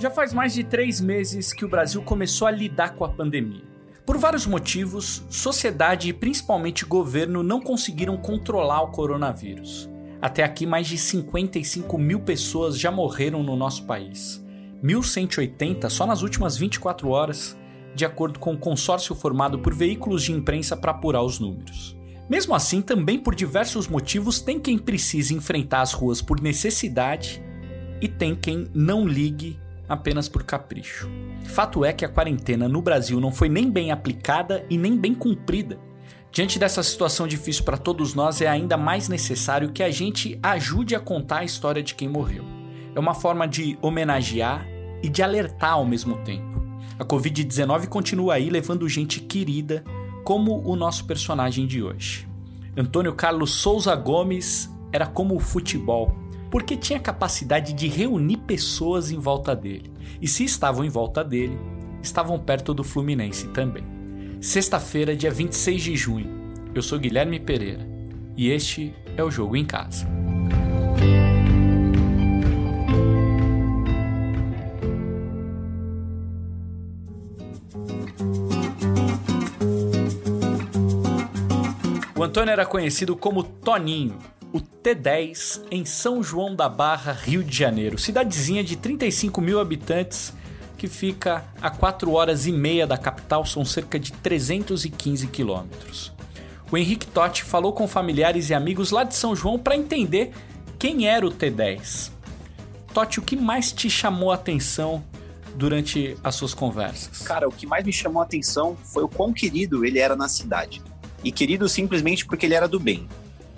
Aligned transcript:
Já 0.00 0.10
faz 0.10 0.32
mais 0.32 0.54
de 0.54 0.64
três 0.64 0.98
meses 0.98 1.52
que 1.52 1.62
o 1.62 1.68
Brasil 1.68 2.00
começou 2.00 2.48
a 2.48 2.50
lidar 2.50 2.94
com 2.94 3.04
a 3.04 3.08
pandemia. 3.10 3.64
Por 4.06 4.16
vários 4.16 4.46
motivos, 4.46 5.22
sociedade 5.28 6.08
e 6.08 6.12
principalmente 6.14 6.86
governo 6.86 7.42
não 7.42 7.60
conseguiram 7.60 8.16
controlar 8.16 8.80
o 8.80 8.92
coronavírus. 8.92 9.90
Até 10.18 10.42
aqui, 10.42 10.64
mais 10.64 10.86
de 10.86 10.96
55 10.96 11.98
mil 11.98 12.20
pessoas 12.20 12.78
já 12.78 12.90
morreram 12.90 13.42
no 13.42 13.54
nosso 13.54 13.84
país. 13.84 14.42
1.180 14.82 15.90
só 15.90 16.06
nas 16.06 16.22
últimas 16.22 16.56
24 16.56 17.10
horas, 17.10 17.54
de 17.94 18.06
acordo 18.06 18.38
com 18.38 18.52
o 18.52 18.54
um 18.54 18.58
consórcio 18.58 19.14
formado 19.14 19.58
por 19.58 19.74
veículos 19.74 20.22
de 20.22 20.32
imprensa 20.32 20.78
para 20.78 20.92
apurar 20.92 21.22
os 21.22 21.38
números. 21.38 21.94
Mesmo 22.26 22.54
assim, 22.54 22.80
também 22.80 23.18
por 23.18 23.34
diversos 23.34 23.86
motivos, 23.86 24.40
tem 24.40 24.58
quem 24.58 24.78
precise 24.78 25.34
enfrentar 25.34 25.82
as 25.82 25.92
ruas 25.92 26.22
por 26.22 26.40
necessidade 26.40 27.42
e 28.00 28.08
tem 28.08 28.34
quem 28.34 28.66
não 28.72 29.06
ligue 29.06 29.60
apenas 29.90 30.28
por 30.28 30.44
capricho. 30.44 31.10
Fato 31.42 31.84
é 31.84 31.92
que 31.92 32.04
a 32.04 32.08
quarentena 32.08 32.68
no 32.68 32.80
Brasil 32.80 33.20
não 33.20 33.32
foi 33.32 33.48
nem 33.48 33.68
bem 33.68 33.90
aplicada 33.90 34.64
e 34.70 34.78
nem 34.78 34.96
bem 34.96 35.12
cumprida. 35.12 35.80
Diante 36.30 36.60
dessa 36.60 36.80
situação 36.80 37.26
difícil 37.26 37.64
para 37.64 37.76
todos 37.76 38.14
nós, 38.14 38.40
é 38.40 38.46
ainda 38.46 38.76
mais 38.76 39.08
necessário 39.08 39.72
que 39.72 39.82
a 39.82 39.90
gente 39.90 40.38
ajude 40.40 40.94
a 40.94 41.00
contar 41.00 41.38
a 41.38 41.44
história 41.44 41.82
de 41.82 41.96
quem 41.96 42.08
morreu. 42.08 42.44
É 42.94 43.00
uma 43.00 43.14
forma 43.14 43.48
de 43.48 43.76
homenagear 43.82 44.64
e 45.02 45.08
de 45.08 45.24
alertar 45.24 45.72
ao 45.72 45.84
mesmo 45.84 46.18
tempo. 46.18 46.62
A 46.96 47.04
Covid-19 47.04 47.88
continua 47.88 48.34
aí 48.34 48.48
levando 48.48 48.88
gente 48.88 49.20
querida, 49.20 49.82
como 50.22 50.62
o 50.64 50.76
nosso 50.76 51.04
personagem 51.04 51.66
de 51.66 51.82
hoje. 51.82 52.28
Antônio 52.76 53.12
Carlos 53.14 53.50
Souza 53.50 53.96
Gomes 53.96 54.70
era 54.92 55.06
como 55.06 55.34
o 55.34 55.40
futebol, 55.40 56.14
porque 56.50 56.76
tinha 56.76 57.00
capacidade 57.00 57.72
de 57.72 57.88
reunir 57.88 58.36
pessoas 58.38 59.10
em 59.10 59.18
volta 59.18 59.56
dele. 59.56 59.89
E 60.20 60.28
se 60.28 60.44
estavam 60.44 60.84
em 60.84 60.88
volta 60.88 61.22
dele, 61.22 61.58
estavam 62.02 62.38
perto 62.38 62.72
do 62.72 62.82
Fluminense 62.82 63.48
também. 63.48 63.84
Sexta-feira, 64.40 65.14
dia 65.14 65.30
26 65.30 65.82
de 65.82 65.96
junho. 65.96 66.40
Eu 66.74 66.82
sou 66.82 66.98
Guilherme 66.98 67.38
Pereira 67.38 67.86
e 68.36 68.48
este 68.48 68.94
é 69.16 69.22
o 69.22 69.30
Jogo 69.30 69.56
em 69.56 69.64
Casa. 69.64 70.06
O 82.16 82.22
Antônio 82.22 82.52
era 82.52 82.66
conhecido 82.66 83.16
como 83.16 83.42
Toninho, 83.42 84.18
o 84.52 84.60
T10 84.60 85.62
em 85.70 85.84
São 85.84 86.22
João 86.22 86.54
da 86.54 86.68
Barra, 86.68 87.12
Rio 87.12 87.42
de 87.44 87.56
Janeiro, 87.56 87.98
cidadezinha 87.98 88.64
de 88.64 88.76
35 88.76 89.40
mil 89.40 89.60
habitantes 89.60 90.32
que 90.76 90.88
fica 90.88 91.44
a 91.60 91.70
4 91.70 92.10
horas 92.12 92.46
e 92.46 92.52
meia 92.52 92.86
da 92.86 92.96
capital, 92.96 93.44
são 93.44 93.64
cerca 93.64 93.98
de 93.98 94.12
315 94.12 95.26
quilômetros. 95.26 96.12
O 96.72 96.76
Henrique 96.76 97.06
Totti 97.06 97.44
falou 97.44 97.72
com 97.72 97.86
familiares 97.86 98.48
e 98.48 98.54
amigos 98.54 98.90
lá 98.90 99.04
de 99.04 99.14
São 99.14 99.36
João 99.36 99.58
para 99.58 99.76
entender 99.76 100.32
quem 100.78 101.06
era 101.06 101.26
o 101.26 101.30
T10. 101.30 102.10
Totti, 102.94 103.18
o 103.18 103.22
que 103.22 103.36
mais 103.36 103.72
te 103.72 103.90
chamou 103.90 104.32
a 104.32 104.36
atenção 104.36 105.04
durante 105.54 106.16
as 106.24 106.34
suas 106.34 106.54
conversas? 106.54 107.18
Cara, 107.22 107.46
o 107.46 107.52
que 107.52 107.66
mais 107.66 107.84
me 107.84 107.92
chamou 107.92 108.22
a 108.22 108.24
atenção 108.24 108.76
foi 108.82 109.04
o 109.04 109.08
quão 109.08 109.32
querido 109.32 109.84
ele 109.84 109.98
era 109.98 110.16
na 110.16 110.28
cidade 110.28 110.80
e 111.22 111.30
querido 111.30 111.68
simplesmente 111.68 112.24
porque 112.24 112.46
ele 112.46 112.54
era 112.54 112.66
do 112.66 112.80
bem. 112.80 113.06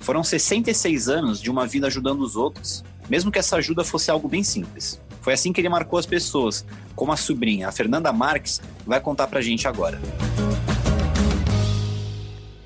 Foram 0.02 0.24
66 0.24 1.08
anos 1.08 1.40
de 1.40 1.48
uma 1.48 1.64
vida 1.64 1.86
ajudando 1.86 2.22
os 2.22 2.34
outros, 2.34 2.84
mesmo 3.08 3.30
que 3.30 3.38
essa 3.38 3.56
ajuda 3.56 3.84
fosse 3.84 4.10
algo 4.10 4.28
bem 4.28 4.42
simples. 4.42 5.00
Foi 5.20 5.32
assim 5.32 5.52
que 5.52 5.60
ele 5.60 5.68
marcou 5.68 5.96
as 5.96 6.06
pessoas, 6.06 6.66
como 6.96 7.12
a 7.12 7.16
sobrinha, 7.16 7.68
a 7.68 7.72
Fernanda 7.72 8.12
Marques, 8.12 8.60
vai 8.84 9.00
contar 9.00 9.28
pra 9.28 9.40
gente 9.40 9.68
agora. 9.68 10.00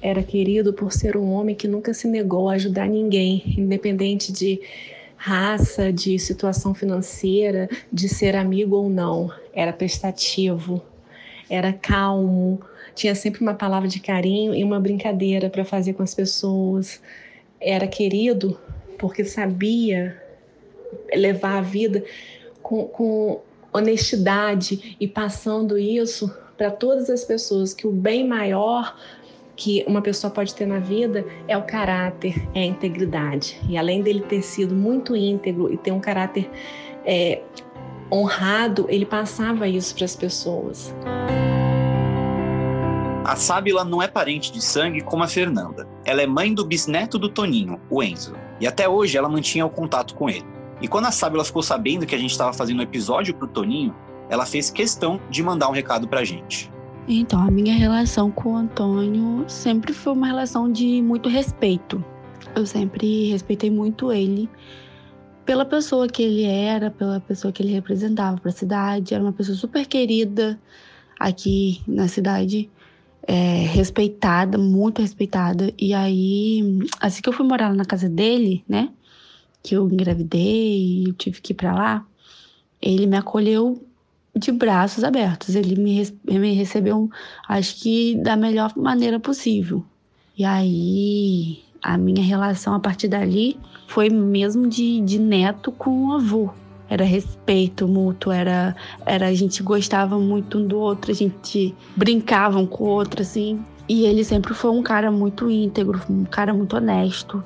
Era 0.01 0.23
querido 0.23 0.73
por 0.73 0.91
ser 0.91 1.15
um 1.15 1.31
homem 1.31 1.55
que 1.55 1.69
nunca 1.69 1.93
se 1.93 2.09
negou 2.09 2.49
a 2.49 2.55
ajudar 2.55 2.89
ninguém, 2.89 3.43
independente 3.59 4.33
de 4.33 4.59
raça, 5.15 5.93
de 5.93 6.19
situação 6.19 6.73
financeira, 6.73 7.69
de 7.93 8.09
ser 8.09 8.35
amigo 8.35 8.77
ou 8.77 8.89
não. 8.89 9.31
Era 9.53 9.75
prestativo, 9.75 10.83
era 11.51 11.71
calmo, 11.71 12.63
tinha 12.95 13.15
sempre 13.15 13.43
uma 13.43 13.53
palavra 13.53 13.89
de 13.89 14.01
carinho 14.01 14.55
e 14.55 14.65
uma 14.65 14.81
brincadeira 14.81 15.51
para 15.51 15.67
fazer 15.67 15.93
com 15.93 16.03
as 16.03 16.15
pessoas. 16.15 16.99
Era 17.67 17.89
querido 17.89 18.57
porque 18.97 19.25
sabia 19.25 20.23
levar 21.13 21.59
a 21.59 21.61
vida 21.61 22.05
com, 22.63 22.85
com 22.85 23.41
honestidade 23.73 24.97
e 25.01 25.09
passando 25.09 25.77
isso 25.77 26.33
para 26.57 26.71
todas 26.71 27.11
as 27.11 27.25
pessoas 27.25 27.75
que 27.75 27.87
o 27.87 27.91
bem 27.91 28.27
maior 28.27 28.97
que 29.57 29.85
uma 29.89 30.03
pessoa 30.03 30.31
pode 30.31 30.55
ter 30.55 30.67
na 30.67 30.79
vida 30.79 31.25
é 31.49 31.57
o 31.57 31.63
caráter, 31.63 32.47
é 32.55 32.61
a 32.61 32.65
integridade. 32.65 33.59
E 33.69 33.77
além 33.77 34.03
dele 34.03 34.21
ter 34.21 34.43
sido 34.43 34.75
muito 34.75 35.17
íntegro 35.17 35.73
e 35.73 35.79
ter 35.79 35.93
um 35.93 36.01
caráter 36.01 36.49
é, 37.05 37.41
honrado, 38.13 38.87
ele 38.89 39.07
passava 39.07 39.67
isso 39.67 39.95
para 39.95 40.05
as 40.05 40.15
pessoas. 40.15 40.95
A 43.27 43.35
Sábila 43.35 43.85
não 43.85 44.01
é 44.01 44.07
parente 44.07 44.53
de 44.53 44.63
sangue 44.63 45.01
como 45.01 45.25
a 45.25 45.27
Fernanda. 45.27 45.85
Ela 46.05 46.23
é 46.23 46.29
mãe 46.29 46.55
do 46.55 46.65
bisneto 46.65 47.19
do 47.19 47.29
Toninho, 47.29 47.81
o 47.91 48.01
Enzo. 48.01 48.37
E 48.61 48.69
até 48.69 48.89
hoje 48.89 49.19
ela 49.19 49.29
mantinha 49.29 49.67
o 49.67 49.69
contato 49.69 50.15
com 50.15 50.31
ele. 50.31 50.47
E 50.81 50.87
quando 50.87 51.07
a 51.07 51.11
Sábila 51.11 51.45
ficou 51.45 51.61
sabendo 51.61 52.07
que 52.07 52.15
a 52.15 52.19
gente 52.19 52.31
estava 52.31 52.53
fazendo 52.53 52.79
um 52.79 52.83
episódio 52.83 53.35
pro 53.35 53.49
Toninho, 53.49 53.93
ela 54.31 54.47
fez 54.47 54.71
questão 54.71 55.21
de 55.29 55.43
mandar 55.43 55.69
um 55.69 55.73
recado 55.73 56.07
pra 56.07 56.23
gente. 56.23 56.71
Então, 57.09 57.43
a 57.43 57.51
minha 57.51 57.75
relação 57.75 58.31
com 58.31 58.53
o 58.53 58.57
Antônio 58.57 59.45
sempre 59.49 59.93
foi 59.93 60.13
uma 60.13 60.29
relação 60.29 60.71
de 60.71 61.03
muito 61.03 61.29
respeito. 61.29 62.05
Eu 62.55 62.65
sempre 62.65 63.29
respeitei 63.29 63.73
muito 63.73 64.13
ele 64.13 64.49
pela 65.45 65.65
pessoa 65.65 66.07
que 66.07 66.23
ele 66.23 66.45
era, 66.45 66.93
pela 66.93 67.19
pessoa 67.19 67.51
que 67.51 67.61
ele 67.61 67.73
representava 67.73 68.37
para 68.37 68.51
a 68.51 68.55
cidade. 68.55 69.15
Era 69.15 69.25
uma 69.25 69.33
pessoa 69.33 69.59
super 69.59 69.85
querida 69.85 70.57
aqui 71.19 71.83
na 71.89 72.07
cidade 72.07 72.71
é, 73.27 73.67
respeitada, 73.67 74.57
muito 74.57 75.03
respeitada. 75.03 75.73
E 75.79 75.93
aí, 75.93 76.79
assim 77.01 77.21
que 77.21 77.29
eu 77.29 77.33
fui 77.33 77.47
morar 77.47 77.75
na 77.75 77.85
casa 77.85 78.09
dele, 78.09 78.65
né? 78.69 78.91
Que 79.63 79.75
eu 79.75 79.89
engravidei 79.91 81.05
e 81.05 81.13
tive 81.15 81.41
que 81.41 81.53
ir 81.53 81.57
pra 81.57 81.75
lá, 81.75 82.07
ele 82.81 83.07
me 83.07 83.17
acolheu 83.17 83.83
de 84.35 84.53
braços 84.53 85.03
abertos. 85.03 85.55
Ele 85.55 85.75
me, 85.77 86.07
me 86.25 86.53
recebeu, 86.53 87.11
acho 87.49 87.77
que 87.77 88.15
da 88.17 88.37
melhor 88.37 88.73
maneira 88.77 89.19
possível. 89.19 89.85
E 90.39 90.45
aí, 90.45 91.59
a 91.83 91.97
minha 91.97 92.23
relação 92.23 92.75
a 92.75 92.81
partir 92.81 93.09
dali 93.09 93.59
foi 93.89 94.09
mesmo 94.09 94.69
de, 94.69 95.01
de 95.01 95.19
neto 95.19 95.73
com 95.73 96.09
o 96.09 96.13
avô 96.13 96.51
era 96.89 97.05
respeito 97.05 97.89
mútuo, 97.89 98.33
era, 98.33 98.75
era 99.05 99.27
a 99.29 99.35
gente 99.35 99.63
gostava 99.63 100.19
muito 100.19 100.59
um 100.59 100.67
do 100.67 100.79
outro, 100.79 101.11
a 101.11 101.15
gente 101.15 101.75
brincava 101.97 102.59
um 102.59 102.67
com 102.67 102.85
o 102.85 102.89
outro, 102.89 103.23
assim. 103.23 103.61
E 103.89 104.05
ele 104.05 104.25
sempre 104.25 104.55
foi 104.55 104.71
um 104.71 104.83
cara 104.83 105.11
muito 105.11 105.51
íntegro, 105.51 106.01
um 106.11 106.25
cara 106.25 106.53
muito 106.53 106.77
honesto, 106.77 107.43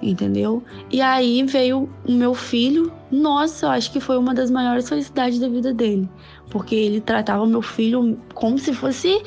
entendeu? 0.00 0.62
E 0.90 1.00
aí 1.00 1.42
veio 1.42 1.88
o 2.06 2.12
meu 2.12 2.34
filho, 2.34 2.92
nossa, 3.10 3.66
eu 3.66 3.70
acho 3.70 3.92
que 3.92 4.00
foi 4.00 4.16
uma 4.16 4.34
das 4.34 4.50
maiores 4.50 4.88
felicidades 4.88 5.38
da 5.38 5.48
vida 5.48 5.74
dele, 5.74 6.08
porque 6.48 6.74
ele 6.74 7.00
tratava 7.00 7.42
o 7.42 7.46
meu 7.46 7.62
filho 7.62 8.18
como 8.34 8.58
se 8.58 8.72
fosse 8.72 9.20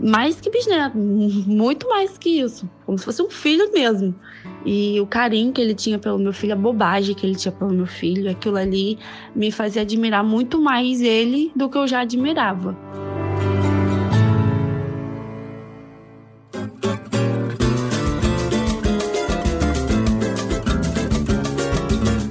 mais 0.00 0.40
que 0.40 0.50
bisneto, 0.50 0.96
muito 0.98 1.88
mais 1.88 2.16
que 2.18 2.40
isso, 2.40 2.68
como 2.84 2.98
se 2.98 3.04
fosse 3.04 3.22
um 3.22 3.30
filho 3.30 3.70
mesmo. 3.72 4.14
E 4.64 5.00
o 5.00 5.06
carinho 5.06 5.52
que 5.52 5.60
ele 5.60 5.74
tinha 5.74 5.98
pelo 5.98 6.18
meu 6.18 6.32
filho, 6.32 6.52
a 6.52 6.56
bobagem 6.56 7.14
que 7.14 7.26
ele 7.26 7.34
tinha 7.34 7.52
pelo 7.52 7.72
meu 7.72 7.86
filho, 7.86 8.30
aquilo 8.30 8.56
ali 8.56 8.98
me 9.34 9.50
fazia 9.50 9.82
admirar 9.82 10.22
muito 10.22 10.60
mais 10.60 11.00
ele 11.00 11.50
do 11.56 11.68
que 11.68 11.78
eu 11.78 11.86
já 11.86 12.00
admirava. 12.00 12.76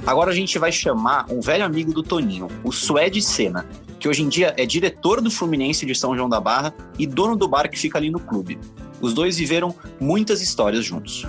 Agora 0.06 0.32
a 0.32 0.34
gente 0.34 0.58
vai 0.58 0.72
chamar 0.72 1.26
um 1.30 1.40
velho 1.40 1.64
amigo 1.64 1.92
do 1.92 2.02
Toninho, 2.02 2.48
o 2.64 2.72
Suede 2.72 3.22
Sena, 3.22 3.64
que 4.00 4.08
hoje 4.08 4.24
em 4.24 4.28
dia 4.28 4.52
é 4.56 4.66
diretor 4.66 5.20
do 5.20 5.30
Fluminense 5.30 5.86
de 5.86 5.94
São 5.94 6.16
João 6.16 6.28
da 6.28 6.40
Barra 6.40 6.74
e 6.98 7.06
dono 7.06 7.36
do 7.36 7.46
bar 7.46 7.70
que 7.70 7.78
fica 7.78 7.96
ali 7.96 8.10
no 8.10 8.18
clube. 8.18 8.58
Os 9.00 9.14
dois 9.14 9.38
viveram 9.38 9.72
muitas 10.00 10.42
histórias 10.42 10.84
juntos. 10.84 11.24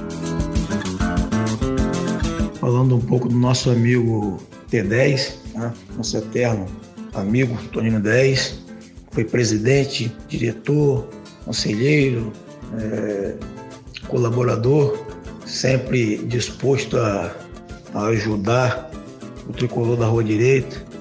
Falando 2.61 2.95
um 2.95 3.01
pouco 3.01 3.27
do 3.27 3.35
nosso 3.35 3.69
amigo 3.69 4.37
T10, 4.71 5.33
né? 5.55 5.73
nosso 5.97 6.15
eterno 6.15 6.65
amigo 7.13 7.57
Toninho 7.73 7.99
10, 7.99 8.59
foi 9.11 9.25
presidente, 9.25 10.15
diretor, 10.29 11.09
conselheiro, 11.43 12.31
é, 12.79 13.35
colaborador, 14.07 14.97
sempre 15.45 16.17
disposto 16.27 16.97
a, 16.97 17.35
a 17.93 18.05
ajudar 18.05 18.89
o 19.49 19.51
tricolor 19.51 19.97
da 19.97 20.05
Rua 20.05 20.23
Direita 20.23 20.91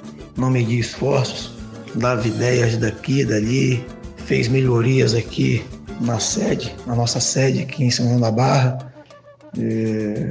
não 0.41 0.51
medir 0.51 0.79
esforços, 0.79 1.53
dava 1.95 2.27
ideias 2.27 2.77
daqui 2.77 3.25
dali, 3.25 3.85
fez 4.25 4.49
melhorias 4.49 5.15
aqui 5.15 5.63
na 6.01 6.19
sede, 6.19 6.75
na 6.87 6.95
nossa 6.95 7.21
sede 7.21 7.61
aqui 7.61 7.85
em 7.85 7.91
São 7.91 8.07
João 8.07 8.21
da 8.21 8.31
Barra. 8.31 8.93
É, 9.59 10.31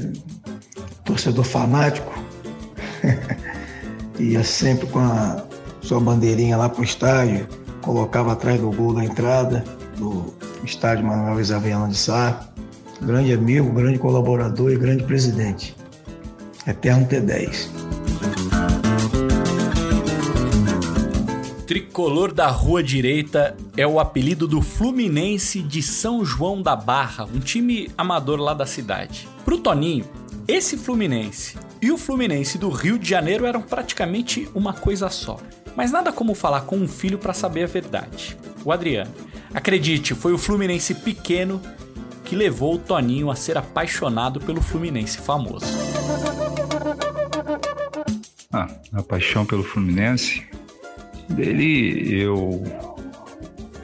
torcedor 1.10 1.44
fanático, 1.44 2.14
ia 4.20 4.44
sempre 4.44 4.86
com 4.88 5.00
a 5.00 5.44
sua 5.82 6.00
bandeirinha 6.00 6.56
lá 6.56 6.70
pro 6.70 6.84
estádio, 6.84 7.48
colocava 7.82 8.34
atrás 8.34 8.62
do 8.62 8.72
gol 8.72 8.94
da 8.94 9.04
entrada 9.04 9.64
do 9.98 10.32
estádio 10.64 11.06
Manuel 11.06 11.42
Isaviana 11.42 11.88
de 11.88 11.98
Sá. 11.98 12.48
Grande 13.02 13.34
amigo, 13.34 13.72
grande 13.72 13.98
colaborador 13.98 14.72
e 14.72 14.78
grande 14.78 15.04
presidente. 15.04 15.76
Eterno 16.68 17.08
T10. 17.08 17.70
Tricolor 21.66 22.34
da 22.34 22.48
Rua 22.48 22.84
Direita 22.84 23.56
é 23.78 23.88
o 23.88 24.00
apelido 24.00 24.48
do 24.48 24.62
Fluminense 24.62 25.62
de 25.62 25.82
São 25.82 26.26
João 26.26 26.62
da 26.62 26.76
Barra, 26.76 27.26
um 27.26 27.40
time 27.40 27.90
amador 27.98 28.40
lá 28.40 28.54
da 28.54 28.66
cidade. 28.66 29.28
Pro 29.46 29.58
Toninho, 29.60 30.06
esse 30.50 30.76
Fluminense 30.78 31.56
e 31.80 31.92
o 31.92 31.98
Fluminense 31.98 32.58
do 32.58 32.70
Rio 32.70 32.98
de 32.98 33.08
Janeiro 33.08 33.46
eram 33.46 33.62
praticamente 33.62 34.50
uma 34.56 34.74
coisa 34.74 35.08
só. 35.08 35.38
Mas 35.76 35.92
nada 35.92 36.12
como 36.12 36.34
falar 36.34 36.62
com 36.62 36.76
um 36.76 36.88
filho 36.88 37.20
para 37.20 37.36
saber 37.36 37.66
a 37.66 37.68
verdade. 37.68 38.36
O 38.66 38.72
Adriano. 38.72 39.14
Acredite, 39.54 40.16
foi 40.16 40.34
o 40.34 40.40
Fluminense 40.40 40.96
pequeno 40.96 41.62
que 42.26 42.36
levou 42.36 42.74
o 42.74 42.78
Toninho 42.80 43.30
a 43.30 43.36
ser 43.36 43.60
apaixonado 43.60 44.40
pelo 44.40 44.60
Fluminense 44.60 45.20
famoso. 45.20 45.68
Ah, 48.52 48.68
a 48.94 49.04
paixão 49.04 49.46
pelo 49.46 49.64
Fluminense 49.64 50.44
dele 51.30 52.12
eu 52.12 52.64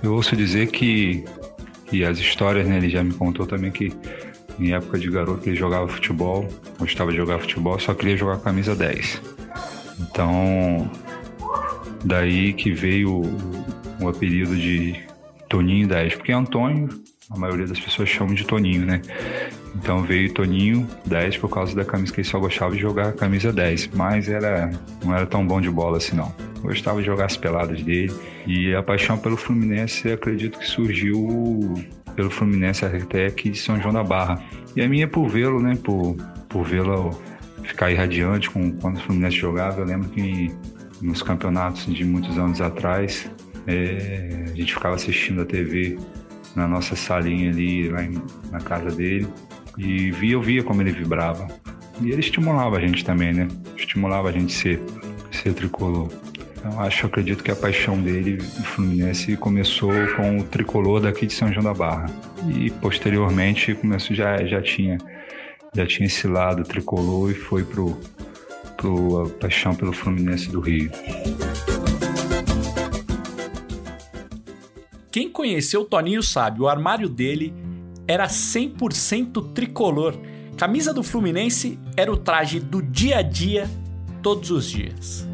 eu 0.01 0.15
ouço 0.15 0.35
dizer 0.35 0.71
que 0.71 1.23
e 1.91 2.03
as 2.03 2.17
histórias, 2.17 2.67
né, 2.67 2.77
ele 2.77 2.89
já 2.89 3.03
me 3.03 3.13
contou 3.13 3.45
também 3.45 3.71
que 3.71 3.93
em 4.59 4.73
época 4.73 4.97
de 4.97 5.09
garoto 5.09 5.47
ele 5.47 5.55
jogava 5.55 5.87
futebol, 5.87 6.47
gostava 6.79 7.11
de 7.11 7.17
jogar 7.17 7.39
futebol, 7.39 7.79
só 7.79 7.93
queria 7.93 8.17
jogar 8.17 8.39
camisa 8.39 8.75
10. 8.75 9.21
Então, 9.99 10.89
daí 12.03 12.53
que 12.53 12.71
veio 12.71 13.21
o, 14.01 14.07
apelido 14.07 14.55
de 14.55 15.03
Toninho 15.49 15.87
10, 15.87 16.15
porque 16.15 16.31
Antônio, 16.31 16.89
a 17.29 17.37
maioria 17.37 17.65
das 17.65 17.79
pessoas 17.79 18.09
chamam 18.09 18.33
de 18.33 18.45
Toninho, 18.45 18.85
né? 18.85 19.01
Então 19.75 20.03
veio 20.03 20.33
Toninho 20.33 20.87
10 21.05 21.37
por 21.37 21.49
causa 21.49 21.75
da 21.75 21.83
camisa 21.83 22.13
que 22.13 22.21
ele 22.21 22.27
só 22.27 22.39
gostava 22.39 22.73
de 22.73 22.79
jogar 22.79 23.09
a 23.09 23.13
camisa 23.13 23.51
10, 23.51 23.89
mas 23.93 24.29
era 24.29 24.71
não 25.03 25.13
era 25.13 25.25
tão 25.25 25.45
bom 25.45 25.59
de 25.59 25.69
bola 25.69 25.97
assim 25.97 26.15
não. 26.15 26.33
Gostava 26.61 26.99
de 26.99 27.05
jogar 27.05 27.25
as 27.25 27.35
peladas 27.35 27.81
dele 27.83 28.13
e 28.47 28.73
a 28.73 28.81
paixão 28.81 29.17
pelo 29.17 29.35
Fluminense 29.35 30.11
acredito 30.11 30.57
que 30.59 30.65
surgiu 30.65 31.73
pelo 32.15 32.29
Fluminense 32.29 32.85
aqui 32.85 33.49
de 33.49 33.57
São 33.59 33.79
João 33.81 33.93
da 33.93 34.03
Barra. 34.03 34.41
E 34.75 34.81
a 34.81 34.87
minha 34.87 35.05
é 35.05 35.07
por 35.07 35.27
vê-lo, 35.27 35.61
né, 35.61 35.75
por, 35.83 36.15
por 36.49 36.63
vê-lo 36.63 37.11
ficar 37.63 37.91
irradiante 37.91 38.49
com, 38.49 38.71
quando 38.73 38.97
o 38.97 38.99
Fluminense 39.01 39.37
jogava. 39.37 39.81
Eu 39.81 39.85
lembro 39.85 40.09
que 40.09 40.51
nos 41.01 41.21
campeonatos 41.21 41.85
de 41.85 42.03
muitos 42.03 42.37
anos 42.37 42.61
atrás, 42.61 43.29
é, 43.67 44.45
a 44.51 44.55
gente 44.55 44.73
ficava 44.73 44.95
assistindo 44.95 45.41
a 45.41 45.45
TV 45.45 45.97
na 46.55 46.67
nossa 46.67 46.95
salinha 46.95 47.49
ali, 47.49 47.89
lá 47.89 48.03
em, 48.03 48.21
na 48.51 48.59
casa 48.59 48.89
dele, 48.89 49.27
e 49.77 50.11
via, 50.11 50.33
eu 50.33 50.41
via 50.41 50.63
como 50.63 50.81
ele 50.81 50.91
vibrava. 50.91 51.47
E 52.01 52.11
ele 52.11 52.19
estimulava 52.19 52.77
a 52.77 52.79
gente 52.79 53.03
também, 53.03 53.33
né? 53.33 53.47
Estimulava 53.77 54.29
a 54.29 54.31
gente 54.31 54.53
ser, 54.53 54.81
ser 55.31 55.53
tricolor. 55.53 56.09
Então 56.65 56.81
acho, 56.81 57.05
acredito 57.05 57.43
que 57.43 57.51
a 57.51 57.55
paixão 57.55 58.01
dele, 58.01 58.37
o 58.37 58.63
Fluminense, 58.63 59.37
começou 59.37 59.91
com 60.15 60.39
o 60.39 60.43
tricolor 60.43 60.99
daqui 60.99 61.27
de 61.27 61.33
São 61.33 61.53
João 61.53 61.63
da 61.63 61.75
Barra. 61.75 62.07
E 62.57 62.71
posteriormente 62.71 63.75
começou, 63.75 64.15
já, 64.15 64.43
já 64.45 64.59
tinha 64.61 64.97
já 65.75 65.85
tinha 65.85 66.07
esse 66.07 66.25
lado 66.25 66.63
tricolor 66.63 67.29
e 67.29 67.33
foi 67.35 67.63
pro, 67.63 67.99
pro 68.77 69.21
a 69.21 69.29
paixão 69.29 69.75
pelo 69.75 69.93
Fluminense 69.93 70.49
do 70.49 70.59
Rio. 70.59 70.89
Quem 75.11 75.29
conheceu 75.29 75.81
o 75.81 75.85
Toninho 75.85 76.23
sabe, 76.23 76.61
o 76.61 76.67
armário 76.67 77.09
dele 77.09 77.53
era 78.07 78.25
100% 78.25 79.53
tricolor. 79.53 80.15
Camisa 80.57 80.93
do 80.93 81.03
Fluminense 81.03 81.77
era 81.95 82.11
o 82.11 82.17
traje 82.17 82.59
do 82.59 82.81
dia 82.81 83.19
a 83.19 83.21
dia, 83.21 83.69
todos 84.23 84.49
os 84.49 84.67
dias. 84.67 85.27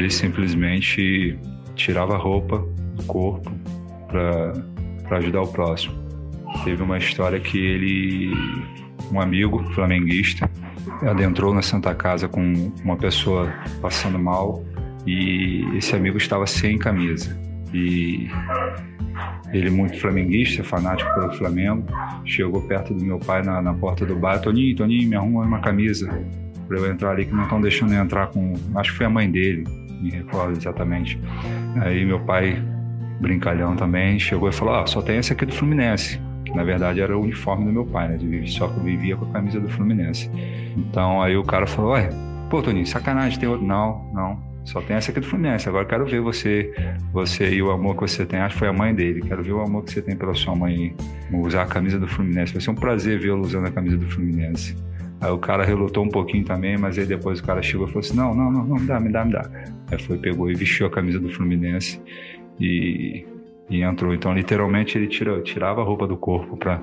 Ele 0.00 0.08
simplesmente 0.08 1.38
tirava 1.76 2.14
a 2.14 2.16
roupa 2.16 2.66
do 2.96 3.04
corpo 3.04 3.52
para 4.08 5.18
ajudar 5.18 5.42
o 5.42 5.46
próximo. 5.46 5.94
Teve 6.64 6.82
uma 6.82 6.96
história 6.96 7.38
que 7.38 7.58
ele, 7.58 8.32
um 9.12 9.20
amigo 9.20 9.62
flamenguista, 9.74 10.50
adentrou 11.02 11.52
na 11.52 11.60
Santa 11.60 11.94
Casa 11.94 12.26
com 12.28 12.72
uma 12.82 12.96
pessoa 12.96 13.52
passando 13.82 14.18
mal 14.18 14.64
e 15.06 15.66
esse 15.76 15.94
amigo 15.94 16.16
estava 16.16 16.46
sem 16.46 16.78
camisa. 16.78 17.38
E 17.74 18.26
ele, 19.52 19.68
muito 19.68 20.00
flamenguista, 20.00 20.64
fanático 20.64 21.12
pelo 21.12 21.30
Flamengo, 21.34 21.84
chegou 22.24 22.62
perto 22.62 22.94
do 22.94 23.04
meu 23.04 23.18
pai 23.18 23.42
na, 23.42 23.60
na 23.60 23.74
porta 23.74 24.06
do 24.06 24.16
bar: 24.16 24.40
Toninho, 24.40 24.74
Toninho, 24.74 25.10
me 25.10 25.16
arruma 25.16 25.42
uma 25.42 25.60
camisa 25.60 26.08
para 26.66 26.78
eu 26.78 26.90
entrar 26.90 27.10
ali, 27.10 27.26
que 27.26 27.34
não 27.34 27.42
estão 27.42 27.60
deixando 27.60 27.92
eu 27.92 28.02
entrar 28.02 28.28
com. 28.28 28.54
Acho 28.76 28.92
que 28.92 28.96
foi 28.96 29.06
a 29.06 29.10
mãe 29.10 29.30
dele, 29.30 29.64
me 30.00 30.10
recordo 30.10 30.56
exatamente. 30.56 31.20
Aí 31.80 32.04
meu 32.04 32.20
pai, 32.20 32.62
brincalhão 33.20 33.76
também, 33.76 34.18
chegou 34.18 34.48
e 34.48 34.52
falou: 34.52 34.74
ah, 34.74 34.86
só 34.86 35.02
tem 35.02 35.18
esse 35.18 35.32
aqui 35.32 35.46
do 35.46 35.52
Fluminense. 35.52 36.20
Que 36.44 36.54
na 36.54 36.64
verdade 36.64 37.00
era 37.00 37.16
o 37.16 37.22
uniforme 37.22 37.66
do 37.66 37.72
meu 37.72 37.84
pai, 37.84 38.08
né? 38.08 38.46
Só 38.46 38.66
que 38.66 38.78
eu 38.78 38.82
vivia 38.82 39.16
com 39.16 39.26
a 39.26 39.28
camisa 39.28 39.60
do 39.60 39.68
Fluminense. 39.68 40.30
Então 40.76 41.22
aí 41.22 41.36
o 41.36 41.44
cara 41.44 41.66
falou: 41.66 41.92
ué, 41.92 42.08
pô, 42.48 42.62
Toninho, 42.62 42.86
sacanagem, 42.86 43.38
tem 43.38 43.48
outro. 43.48 43.66
Não, 43.66 44.10
não. 44.12 44.50
Só 44.64 44.80
tem 44.80 44.96
essa 44.96 45.10
aqui 45.10 45.20
do 45.20 45.26
Fluminense. 45.26 45.68
Agora 45.68 45.84
quero 45.84 46.06
ver 46.06 46.20
você, 46.20 46.72
você 47.12 47.54
e 47.54 47.62
o 47.62 47.70
amor 47.70 47.94
que 47.94 48.02
você 48.02 48.24
tem. 48.26 48.40
Acho 48.40 48.54
que 48.54 48.58
foi 48.60 48.68
a 48.68 48.72
mãe 48.72 48.94
dele. 48.94 49.22
Quero 49.22 49.42
ver 49.42 49.52
o 49.52 49.60
amor 49.60 49.84
que 49.84 49.92
você 49.92 50.02
tem 50.02 50.16
pela 50.16 50.34
sua 50.34 50.54
mãe 50.54 50.94
usar 51.32 51.62
a 51.62 51.66
camisa 51.66 51.98
do 51.98 52.06
Fluminense. 52.06 52.52
Vai 52.52 52.62
ser 52.62 52.70
um 52.70 52.74
prazer 52.74 53.18
vê-lo 53.18 53.40
usando 53.40 53.66
a 53.66 53.70
camisa 53.70 53.96
do 53.96 54.08
Fluminense. 54.08 54.76
Aí 55.20 55.30
o 55.30 55.38
cara 55.38 55.64
relutou 55.64 56.04
um 56.04 56.08
pouquinho 56.08 56.44
também, 56.44 56.78
mas 56.78 56.98
aí 56.98 57.04
depois 57.04 57.40
o 57.40 57.44
cara 57.44 57.62
chegou 57.62 57.86
e 57.86 57.90
falou 57.90 58.00
assim: 58.00 58.16
não, 58.16 58.34
não, 58.34 58.50
não, 58.50 58.64
não, 58.64 58.76
me 58.76 58.86
dá, 58.86 59.00
me 59.00 59.10
dá, 59.10 59.24
me 59.24 59.32
dá. 59.32 59.50
Aí 59.90 60.00
foi, 60.02 60.16
pegou 60.16 60.50
e 60.50 60.54
vestiu 60.54 60.86
a 60.86 60.90
camisa 60.90 61.18
do 61.18 61.28
Fluminense 61.28 62.00
e, 62.58 63.26
e 63.68 63.82
entrou. 63.82 64.14
Então, 64.14 64.32
literalmente, 64.32 64.96
ele 64.96 65.08
tira, 65.08 65.40
tirava 65.42 65.82
a 65.82 65.84
roupa 65.84 66.06
do 66.06 66.16
corpo 66.16 66.56
para 66.56 66.80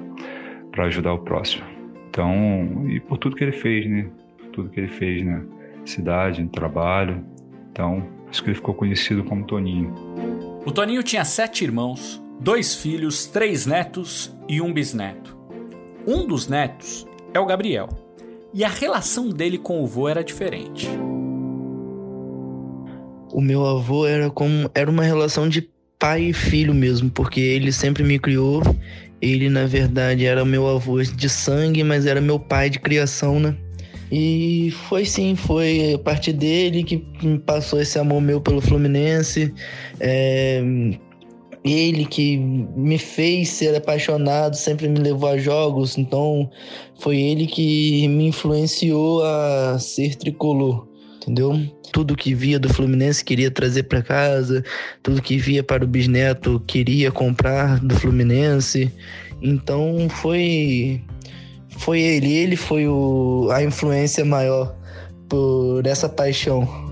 ajudar 0.85 1.13
o 1.13 1.19
próximo. 1.19 1.65
Então, 2.09 2.85
e 2.87 2.99
por 2.99 3.17
tudo 3.17 3.35
que 3.35 3.43
ele 3.43 3.51
fez, 3.51 3.89
né? 3.89 4.07
Por 4.37 4.47
tudo 4.49 4.69
que 4.69 4.79
ele 4.79 4.87
fez 4.87 5.25
na 5.25 5.41
cidade, 5.85 6.43
no 6.43 6.49
trabalho, 6.49 7.23
então, 7.77 8.03
isso 8.31 8.43
que 8.43 8.49
ele 8.49 8.55
ficou 8.55 8.73
conhecido 8.73 9.23
como 9.23 9.45
Toninho. 9.45 9.93
O 10.65 10.71
Toninho 10.71 11.03
tinha 11.03 11.23
sete 11.23 11.63
irmãos, 11.63 12.19
dois 12.39 12.73
filhos, 12.73 13.27
três 13.27 13.67
netos 13.67 14.35
e 14.49 14.59
um 14.59 14.73
bisneto. 14.73 15.37
Um 16.07 16.25
dos 16.25 16.47
netos 16.47 17.05
é 17.35 17.39
o 17.39 17.45
Gabriel, 17.45 17.87
e 18.57 18.63
a 18.63 18.69
relação 18.69 19.29
dele 19.29 19.59
com 19.59 19.83
o 19.83 19.85
vô 19.85 20.09
era 20.09 20.23
diferente. 20.23 20.89
O 23.31 23.39
meu 23.39 23.63
avô 23.63 24.07
era 24.07 24.31
como 24.31 24.67
era 24.73 24.89
uma 24.89 25.03
relação 25.03 25.47
de 25.47 25.69
pai 25.99 26.23
e 26.23 26.33
filho 26.33 26.73
mesmo, 26.73 27.07
porque 27.11 27.39
ele 27.39 27.71
sempre 27.71 28.03
me 28.03 28.17
criou. 28.17 28.63
Ele, 29.21 29.47
na 29.47 29.67
verdade, 29.67 30.25
era 30.25 30.43
meu 30.43 30.67
avô 30.67 30.99
de 31.03 31.29
sangue, 31.29 31.83
mas 31.83 32.07
era 32.07 32.19
meu 32.19 32.39
pai 32.39 32.67
de 32.67 32.79
criação, 32.79 33.39
né? 33.39 33.55
E 34.11 34.73
foi 34.89 35.05
sim, 35.05 35.35
foi 35.35 35.93
a 35.93 35.99
partir 35.99 36.33
dele 36.33 36.83
que 36.83 37.05
me 37.21 37.37
passou 37.37 37.79
esse 37.79 37.99
amor 37.99 38.21
meu 38.21 38.41
pelo 38.41 38.59
Fluminense. 38.59 39.53
É, 39.99 40.63
ele 41.71 42.05
que 42.05 42.37
me 42.37 42.97
fez 42.97 43.49
ser 43.49 43.75
apaixonado, 43.75 44.55
sempre 44.55 44.87
me 44.87 44.99
levou 44.99 45.29
a 45.29 45.37
jogos, 45.37 45.97
então 45.97 46.49
foi 46.99 47.19
ele 47.19 47.47
que 47.47 48.07
me 48.07 48.27
influenciou 48.27 49.23
a 49.23 49.77
ser 49.79 50.15
tricolor, 50.15 50.87
entendeu? 51.17 51.59
Tudo 51.91 52.15
que 52.15 52.33
via 52.33 52.59
do 52.59 52.73
Fluminense 52.73 53.23
queria 53.23 53.49
trazer 53.49 53.83
para 53.83 54.01
casa, 54.01 54.63
tudo 55.01 55.21
que 55.21 55.37
via 55.37 55.63
para 55.63 55.83
o 55.83 55.87
bisneto 55.87 56.61
queria 56.67 57.11
comprar 57.11 57.79
do 57.79 57.95
Fluminense. 57.95 58.91
Então 59.41 60.07
foi 60.09 61.01
foi 61.77 62.01
ele, 62.01 62.33
ele 62.33 62.55
foi 62.55 62.87
o, 62.87 63.49
a 63.51 63.63
influência 63.63 64.25
maior 64.25 64.75
por 65.29 65.85
essa 65.85 66.09
paixão. 66.09 66.86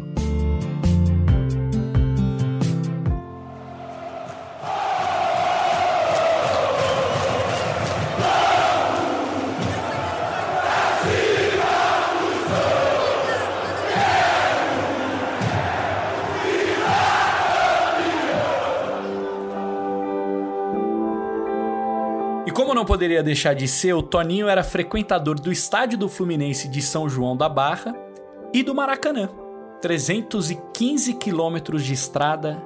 Como 22.55 22.74
não 22.74 22.85
poderia 22.85 23.21
deixar 23.21 23.53
de 23.53 23.67
ser, 23.67 23.93
o 23.93 24.01
Toninho 24.01 24.47
era 24.47 24.63
frequentador 24.63 25.38
do 25.38 25.51
estádio 25.51 25.97
do 25.97 26.07
Fluminense 26.07 26.69
de 26.69 26.81
São 26.81 27.09
João 27.09 27.35
da 27.35 27.50
Barra 27.50 27.93
e 28.53 28.63
do 28.63 28.74
Maracanã. 28.74 29.29
315 29.81 31.15
quilômetros 31.15 31.83
de 31.83 31.91
estrada 31.91 32.57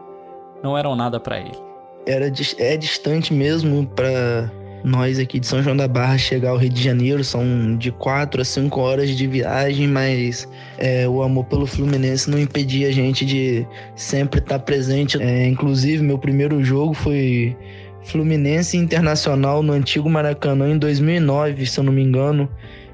não 0.61 0.77
eram 0.77 0.95
nada 0.95 1.19
para 1.19 1.39
ele. 1.39 1.57
Era 2.05 2.31
é 2.59 2.77
distante 2.77 3.33
mesmo 3.33 3.87
para 3.87 4.51
nós 4.83 5.17
aqui 5.17 5.39
de 5.39 5.47
São 5.47 5.61
João 5.63 5.75
da 5.75 5.87
Barra 5.87 6.19
chegar 6.19 6.51
ao 6.51 6.57
Rio 6.57 6.69
de 6.69 6.83
Janeiro. 6.83 7.23
São 7.23 7.75
de 7.75 7.91
4 7.91 8.43
a 8.43 8.45
5 8.45 8.79
horas 8.79 9.09
de 9.09 9.25
viagem, 9.25 9.87
mas 9.87 10.47
é, 10.77 11.09
o 11.09 11.23
amor 11.23 11.45
pelo 11.45 11.65
Fluminense 11.65 12.29
não 12.29 12.37
impedia 12.37 12.89
a 12.89 12.91
gente 12.91 13.25
de 13.25 13.67
sempre 13.95 14.39
estar 14.39 14.59
presente. 14.59 15.19
É, 15.19 15.47
inclusive, 15.47 16.03
meu 16.03 16.19
primeiro 16.19 16.63
jogo 16.63 16.93
foi 16.93 17.57
Fluminense 18.03 18.77
Internacional 18.77 19.61
no 19.61 19.73
antigo 19.73 20.09
Maracanã 20.09 20.69
em 20.69 20.77
2009, 20.77 21.65
se 21.65 21.79
eu 21.79 21.83
não 21.83 21.93
me 21.93 22.01
engano. 22.01 22.49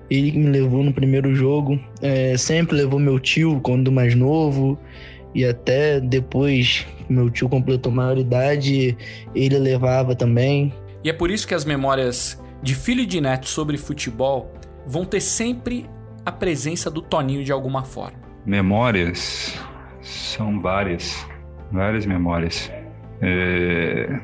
Ele 0.10 0.32
me 0.32 0.48
levou 0.48 0.84
no 0.84 0.94
primeiro 0.94 1.34
jogo. 1.34 1.80
É, 2.02 2.38
sempre 2.38 2.76
levou 2.76 3.00
meu 3.00 3.20
tio 3.20 3.60
quando 3.62 3.92
mais 3.92 4.16
novo. 4.16 4.78
E 5.34 5.44
até 5.44 6.00
depois 6.00 6.86
meu 7.10 7.30
tio 7.30 7.50
completou 7.50 7.92
maioridade, 7.92 8.98
ele 9.34 9.58
levava 9.58 10.16
também. 10.16 10.74
E 11.04 11.10
é 11.10 11.14
por 11.14 11.30
isso 11.30 11.48
que 11.48 11.54
as 11.54 11.66
memórias 11.66 12.42
de 12.62 12.74
filho 12.74 13.02
e 13.02 13.06
de 13.06 13.22
neto 13.22 13.48
sobre 13.48 13.78
futebol 13.78 14.52
vão 14.88 15.06
ter 15.06 15.22
sempre 15.22 15.86
a 16.26 16.32
presença 16.32 16.90
do 16.90 17.02
Toninho 17.02 17.44
de 17.44 17.52
alguma 17.52 17.84
forma. 17.84 18.18
Memórias 18.46 19.60
são 20.02 20.60
várias, 20.62 21.26
várias 21.72 22.06
memórias. 22.06 22.72
É, 23.22 24.20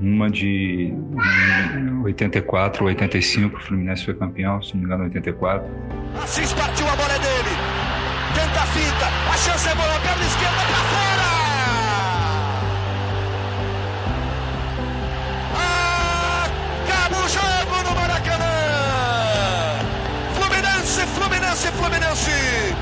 uma 0.00 0.30
de 0.30 0.92
84, 2.04 2.84
85, 2.84 3.56
o 3.56 3.60
Fluminense 3.60 4.04
foi 4.04 4.14
campeão, 4.14 4.62
se 4.62 4.74
não 4.74 4.80
me 4.80 4.86
engano, 4.86 5.04
84. 5.04 5.66
Assis 6.22 6.52
partiu, 6.52 6.86
a 6.88 6.96
bola 6.96 7.12
é 7.12 7.18
dele. 7.18 7.56
Tenta 8.34 8.60
a 8.60 8.66
fita, 8.66 9.06
a 9.06 9.36
chance 9.36 9.68
é 9.68 9.74
boa, 9.74 10.00
perna 10.00 10.24
esquerda 10.24 10.64
pra 10.66 10.76
fora! 10.92 11.26
Acaba 16.84 17.16
o 17.24 17.28
jogo 17.28 17.88
no 17.88 17.94
Maracanã! 17.94 18.44
Fluminense, 20.34 21.06
Fluminense, 21.06 21.68
Fluminense! 21.68 22.76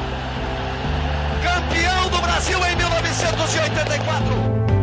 Campeão 1.42 2.09
do 2.11 2.21
Brasil 2.21 2.59
em 2.66 2.76
1984! 2.76 4.74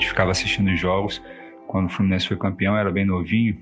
Gente 0.00 0.08
ficava 0.08 0.30
assistindo 0.30 0.72
os 0.72 0.80
jogos. 0.80 1.22
Quando 1.68 1.86
o 1.86 1.88
Fluminense 1.90 2.26
foi 2.26 2.36
campeão, 2.36 2.76
era 2.76 2.90
bem 2.90 3.04
novinho, 3.04 3.58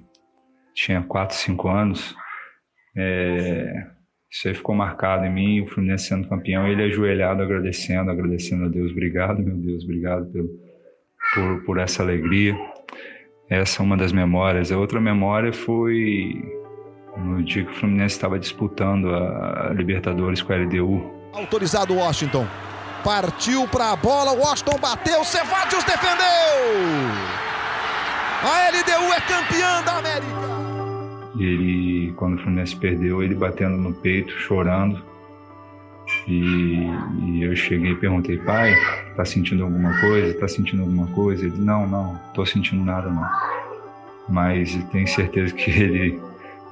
tinha 0.73 1.03
4, 1.03 1.37
5 1.37 1.69
anos. 1.69 2.17
É, 2.97 3.73
isso 4.31 4.49
aí 4.49 4.55
ficou 4.55 4.75
marcado 4.75 5.25
em 5.25 5.33
mim, 5.33 5.61
o 5.61 5.67
Fluminense 5.67 6.07
sendo 6.07 6.29
campeão, 6.29 6.67
ele 6.67 6.85
ajoelhado 6.85 7.43
agradecendo, 7.43 8.11
agradecendo 8.11 8.65
a 8.65 8.69
Deus. 8.69 8.93
Obrigado, 8.93 9.43
meu 9.43 9.57
Deus, 9.57 9.85
obrigado 9.85 10.27
pelo, 10.33 10.49
por, 11.35 11.65
por 11.65 11.79
essa 11.79 12.03
alegria. 12.03 12.57
Essa 13.51 13.83
é 13.83 13.85
uma 13.85 13.97
das 13.97 14.13
memórias. 14.13 14.71
A 14.71 14.79
outra 14.79 15.01
memória 15.01 15.53
foi 15.53 16.33
no 17.17 17.43
dia 17.43 17.65
que 17.65 17.71
o 17.71 17.75
Fluminense 17.75 18.15
estava 18.15 18.39
disputando 18.39 19.13
a 19.13 19.73
Libertadores 19.75 20.41
com 20.41 20.53
a 20.53 20.57
LDU. 20.57 21.03
Autorizado 21.33 21.95
Washington. 21.95 22.47
Partiu 23.05 23.67
para 23.69 23.93
a 23.93 23.97
bola, 23.97 24.33
Washington 24.33 24.79
bateu, 24.79 25.25
Cevadios 25.25 25.85
defendeu! 25.85 26.27
A 28.43 28.71
LDU 28.71 29.13
é 29.13 29.21
campeã 29.21 29.83
da 29.83 29.99
América! 29.99 30.49
Ele, 31.39 32.13
quando 32.17 32.35
o 32.35 32.39
Fluminense 32.39 32.75
perdeu, 32.75 33.23
ele 33.23 33.35
batendo 33.35 33.77
no 33.77 33.95
peito, 33.95 34.33
chorando. 34.33 35.03
E, 36.27 36.89
e, 37.25 37.43
eu 37.43 37.55
cheguei 37.55 37.93
e 37.93 37.97
perguntei, 37.97 38.39
pai, 38.39 38.75
tá 39.15 39.25
sentindo 39.25 39.63
alguma 39.63 39.99
coisa? 40.01 40.35
Tá 40.35 40.49
sentindo 40.49 40.83
alguma 40.83 41.07
coisa? 41.09 41.47
Ele, 41.47 41.59
não, 41.59 41.87
não, 41.87 42.21
tô 42.35 42.45
sentindo 42.45 42.85
nada 42.85 43.09
não. 43.09 43.29
Mas 44.29 44.75
tenho 44.91 45.07
certeza 45.07 45.55
que 45.55 45.71
ele, 45.71 46.21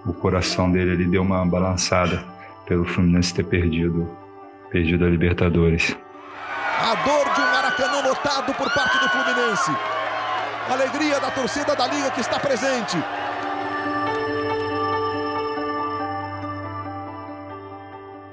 o 0.05 0.13
coração 0.13 0.71
dele, 0.71 0.93
ele 0.93 1.05
deu 1.05 1.23
uma 1.23 1.45
balançada 1.47 2.25
pelo 2.67 2.85
Fluminense 2.85 3.35
ter 3.35 3.45
perdido, 3.45 4.09
perdido 4.71 5.05
a 5.05 5.09
Libertadores. 5.09 5.97
A 6.87 6.95
dor 6.95 7.25
de 7.35 7.41
um 7.41 7.51
Maracanã 7.51 8.01
lotado 8.09 8.55
por 8.55 8.73
parte 8.73 8.97
do 9.01 9.09
Fluminense. 9.09 9.73
Alegria 10.69 11.19
da 11.19 11.33
torcida 11.33 11.75
da 11.75 11.85
Liga 11.89 12.13
que 12.13 12.21
está 12.21 12.39
presente. 12.39 12.97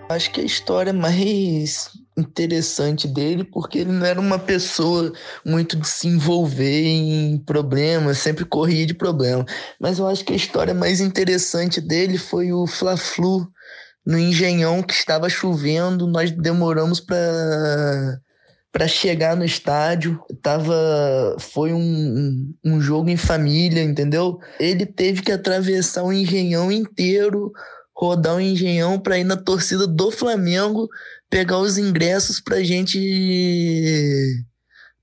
Acho 0.08 0.32
que 0.32 0.42
a 0.42 0.44
história 0.44 0.94
mais 0.94 1.90
interessante 2.16 3.08
dele, 3.08 3.44
porque 3.44 3.80
ele 3.80 3.92
não 3.92 4.06
era 4.06 4.22
uma 4.22 4.38
pessoa 4.38 5.12
muito 5.44 5.76
de 5.76 5.88
se 5.88 6.08
envolver 6.08 6.86
em 6.86 7.40
problemas, 7.40 8.20
sempre 8.20 8.46
corria 8.46 8.86
de 8.86 8.94
problema. 8.94 9.44
Mas 9.80 9.98
eu 9.98 10.08
acho 10.08 10.24
que 10.24 10.34
a 10.34 10.36
história 10.36 10.76
mais 10.76 11.02
interessante 11.02 11.82
dele 11.82 12.20
foi 12.20 12.54
o 12.54 12.68
Fla-Flu 12.68 13.52
no 14.06 14.20
Engenhão, 14.20 14.84
que 14.84 14.94
estava 14.94 15.28
chovendo, 15.28 16.06
nós 16.06 16.30
demoramos 16.30 17.00
para 17.00 18.22
para 18.74 18.88
chegar 18.88 19.38
no 19.38 19.46
estádio. 19.46 20.20
Tava, 20.42 21.38
foi 21.40 21.72
um, 21.72 22.52
um 22.66 22.82
jogo 22.82 23.08
em 23.08 23.16
família, 23.16 23.84
entendeu? 23.84 24.40
Ele 24.60 24.86
teve 24.86 25.22
que 25.22 25.32
atravessar 25.32 26.04
o 26.04 26.12
engenhão 26.12 26.72
inteiro, 26.72 27.54
rodar 27.96 28.36
o 28.36 28.42
engenhão 28.42 29.00
para 29.00 29.20
ir 29.20 29.24
na 29.24 29.38
torcida 29.38 29.86
do 29.86 30.10
Flamengo, 30.10 30.90
pegar 31.30 31.60
os 31.60 31.78
ingressos 31.78 32.42
pra 32.42 32.64
gente 32.64 33.00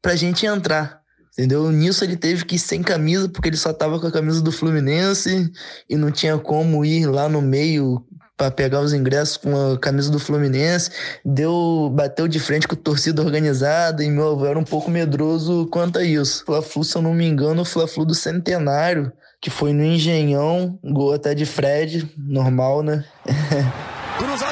pra 0.03 0.17
gente 0.17 0.45
entrar. 0.45 1.01
Entendeu? 1.33 1.71
Nisso 1.71 2.03
ele 2.03 2.17
teve 2.17 2.45
que 2.45 2.57
ir 2.57 2.59
sem 2.59 2.83
camisa, 2.83 3.29
porque 3.29 3.49
ele 3.49 3.57
só 3.57 3.73
tava 3.73 4.01
com 4.01 4.07
a 4.07 4.13
camisa 4.13 4.43
do 4.43 4.51
Fluminense 4.51 5.51
e 5.89 5.97
não 5.97 6.11
tinha 6.11 6.37
como 6.37 6.85
ir 6.85 7.07
lá 7.07 7.29
no 7.29 7.41
meio 7.41 8.05
para 8.41 8.51
pegar 8.51 8.81
os 8.81 8.95
ingressos 8.95 9.37
com 9.37 9.73
a 9.73 9.79
camisa 9.79 10.11
do 10.11 10.19
Fluminense, 10.19 10.91
deu, 11.23 11.93
bateu 11.93 12.27
de 12.27 12.41
frente 12.41 12.67
com 12.67 12.75
a 12.75 12.79
torcida 12.79 13.21
organizada 13.21 14.03
e 14.03 14.09
meu 14.09 14.31
avô 14.31 14.47
era 14.47 14.59
um 14.59 14.65
pouco 14.65 14.91
medroso 14.91 15.69
quanto 15.71 15.99
a 15.99 16.03
isso. 16.03 16.43
Fla-Flu, 16.47 16.83
se 16.83 16.97
eu 16.97 17.03
não 17.03 17.13
me 17.13 17.27
engano, 17.27 17.61
o 17.61 17.65
Fla-Flu 17.67 18.07
do 18.07 18.15
Centenário, 18.15 19.13
que 19.43 19.51
foi 19.51 19.75
no 19.75 19.85
Engenhão, 19.85 20.79
gol 20.83 21.13
até 21.13 21.35
de 21.35 21.45
Fred, 21.45 22.11
normal, 22.17 22.83
né? 22.83 23.05
Cruzamento 24.17 24.50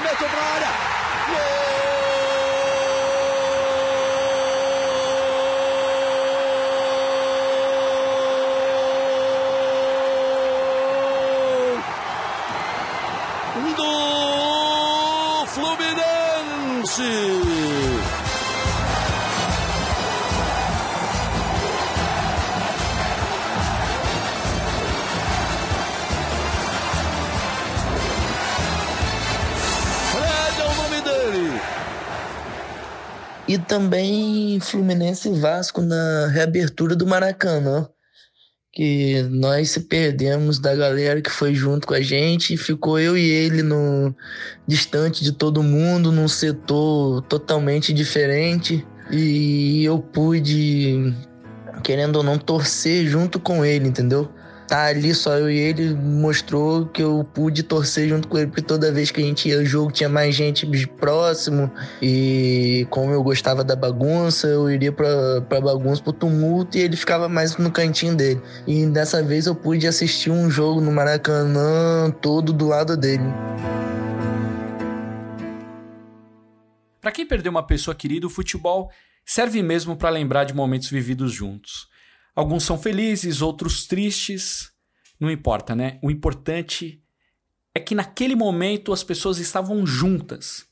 E 33.48 33.56
também 33.56 34.60
Fluminense 34.60 35.30
e 35.30 35.32
Vasco 35.32 35.80
na 35.80 36.26
reabertura 36.26 36.94
do 36.94 37.06
Maracanã. 37.06 37.88
Que 38.70 39.22
nós 39.30 39.70
se 39.70 39.80
perdemos 39.80 40.58
da 40.58 40.76
galera 40.76 41.22
que 41.22 41.30
foi 41.30 41.54
junto 41.54 41.86
com 41.86 41.94
a 41.94 42.00
gente. 42.02 42.58
Ficou 42.58 43.00
eu 43.00 43.16
e 43.16 43.24
ele 43.24 43.62
no 43.62 44.14
distante 44.66 45.24
de 45.24 45.32
todo 45.32 45.62
mundo, 45.62 46.12
num 46.12 46.28
setor 46.28 47.22
totalmente 47.22 47.92
diferente. 47.94 48.86
E 49.10 49.82
eu 49.82 49.98
pude, 49.98 51.14
querendo 51.82 52.16
ou 52.16 52.22
não, 52.22 52.36
torcer 52.36 53.06
junto 53.06 53.40
com 53.40 53.64
ele, 53.64 53.88
entendeu? 53.88 54.30
Tá 54.68 54.84
ali 54.84 55.14
só 55.14 55.38
eu 55.38 55.50
e 55.50 55.56
ele 55.56 55.94
mostrou 55.94 56.84
que 56.84 57.02
eu 57.02 57.26
pude 57.32 57.62
torcer 57.62 58.06
junto 58.06 58.28
com 58.28 58.36
ele, 58.36 58.48
porque 58.48 58.60
toda 58.60 58.92
vez 58.92 59.10
que 59.10 59.18
a 59.18 59.24
gente 59.24 59.48
ia 59.48 59.60
ao 59.60 59.64
jogo 59.64 59.90
tinha 59.90 60.10
mais 60.10 60.34
gente 60.34 60.66
próximo. 60.98 61.72
E 62.02 62.86
como 62.90 63.10
eu 63.10 63.22
gostava 63.22 63.64
da 63.64 63.74
bagunça, 63.74 64.46
eu 64.46 64.70
iria 64.70 64.92
pra, 64.92 65.40
pra 65.40 65.58
bagunça, 65.58 66.02
pro 66.02 66.12
tumulto, 66.12 66.76
e 66.76 66.82
ele 66.82 66.98
ficava 66.98 67.30
mais 67.30 67.56
no 67.56 67.70
cantinho 67.70 68.14
dele. 68.14 68.42
E 68.66 68.84
dessa 68.84 69.22
vez 69.22 69.46
eu 69.46 69.54
pude 69.54 69.86
assistir 69.86 70.30
um 70.30 70.50
jogo 70.50 70.82
no 70.82 70.92
Maracanã 70.92 72.10
todo 72.20 72.52
do 72.52 72.68
lado 72.68 72.94
dele. 72.94 73.24
Para 77.00 77.10
quem 77.10 77.24
perdeu 77.24 77.50
uma 77.50 77.66
pessoa 77.66 77.94
querida, 77.94 78.26
o 78.26 78.30
futebol 78.30 78.90
serve 79.24 79.62
mesmo 79.62 79.96
para 79.96 80.10
lembrar 80.10 80.44
de 80.44 80.52
momentos 80.52 80.90
vividos 80.90 81.32
juntos. 81.32 81.87
Alguns 82.38 82.62
são 82.62 82.78
felizes, 82.78 83.42
outros 83.42 83.84
tristes. 83.84 84.70
Não 85.18 85.28
importa, 85.28 85.74
né? 85.74 85.98
O 86.00 86.08
importante 86.08 87.02
é 87.74 87.80
que 87.80 87.96
naquele 87.96 88.36
momento 88.36 88.92
as 88.92 89.02
pessoas 89.02 89.38
estavam 89.38 89.84
juntas, 89.84 90.64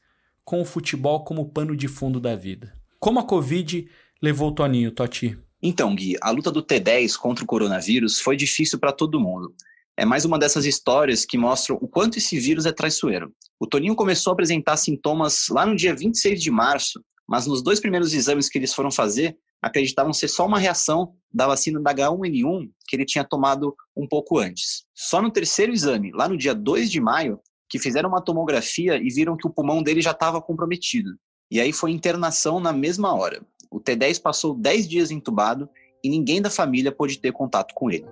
com 0.44 0.60
o 0.60 0.64
futebol 0.64 1.24
como 1.24 1.50
pano 1.50 1.76
de 1.76 1.88
fundo 1.88 2.20
da 2.20 2.36
vida. 2.36 2.72
Como 3.00 3.18
a 3.18 3.24
Covid 3.24 3.90
levou 4.22 4.50
o 4.50 4.54
Toninho, 4.54 4.92
Toti? 4.92 5.36
Então, 5.60 5.92
Gui, 5.96 6.16
a 6.22 6.30
luta 6.30 6.52
do 6.52 6.62
T10 6.62 7.16
contra 7.16 7.42
o 7.42 7.46
coronavírus 7.48 8.20
foi 8.20 8.36
difícil 8.36 8.78
para 8.78 8.92
todo 8.92 9.18
mundo. 9.18 9.52
É 9.96 10.04
mais 10.04 10.24
uma 10.24 10.38
dessas 10.38 10.66
histórias 10.66 11.24
que 11.24 11.36
mostram 11.36 11.78
o 11.82 11.88
quanto 11.88 12.18
esse 12.18 12.38
vírus 12.38 12.64
é 12.64 12.70
traiçoeiro. 12.70 13.34
O 13.58 13.66
Toninho 13.66 13.96
começou 13.96 14.30
a 14.30 14.34
apresentar 14.34 14.76
sintomas 14.76 15.46
lá 15.50 15.66
no 15.66 15.74
dia 15.74 15.96
26 15.96 16.40
de 16.40 16.50
março, 16.52 17.04
mas 17.28 17.44
nos 17.44 17.60
dois 17.60 17.80
primeiros 17.80 18.14
exames 18.14 18.48
que 18.48 18.56
eles 18.56 18.72
foram 18.72 18.92
fazer, 18.92 19.36
acreditavam 19.62 20.12
ser 20.12 20.28
só 20.28 20.46
uma 20.46 20.58
reação 20.58 21.14
da 21.32 21.46
vacina 21.46 21.80
da 21.80 21.94
H1N1 21.94 22.70
que 22.86 22.96
ele 22.96 23.04
tinha 23.04 23.24
tomado 23.24 23.74
um 23.96 24.06
pouco 24.06 24.38
antes. 24.38 24.84
Só 24.94 25.20
no 25.20 25.30
terceiro 25.30 25.72
exame, 25.72 26.12
lá 26.12 26.28
no 26.28 26.36
dia 26.36 26.54
2 26.54 26.90
de 26.90 27.00
maio, 27.00 27.40
que 27.68 27.78
fizeram 27.78 28.08
uma 28.08 28.22
tomografia 28.22 28.96
e 28.96 29.08
viram 29.08 29.36
que 29.36 29.46
o 29.46 29.50
pulmão 29.50 29.82
dele 29.82 30.00
já 30.00 30.12
estava 30.12 30.40
comprometido. 30.40 31.10
E 31.50 31.60
aí 31.60 31.72
foi 31.72 31.90
internação 31.90 32.60
na 32.60 32.72
mesma 32.72 33.14
hora. 33.14 33.42
O 33.70 33.80
T10 33.80 34.20
passou 34.20 34.54
10 34.54 34.88
dias 34.88 35.10
entubado 35.10 35.68
e 36.02 36.08
ninguém 36.08 36.40
da 36.40 36.50
família 36.50 36.92
pôde 36.92 37.18
ter 37.18 37.32
contato 37.32 37.74
com 37.74 37.90
ele. 37.90 38.06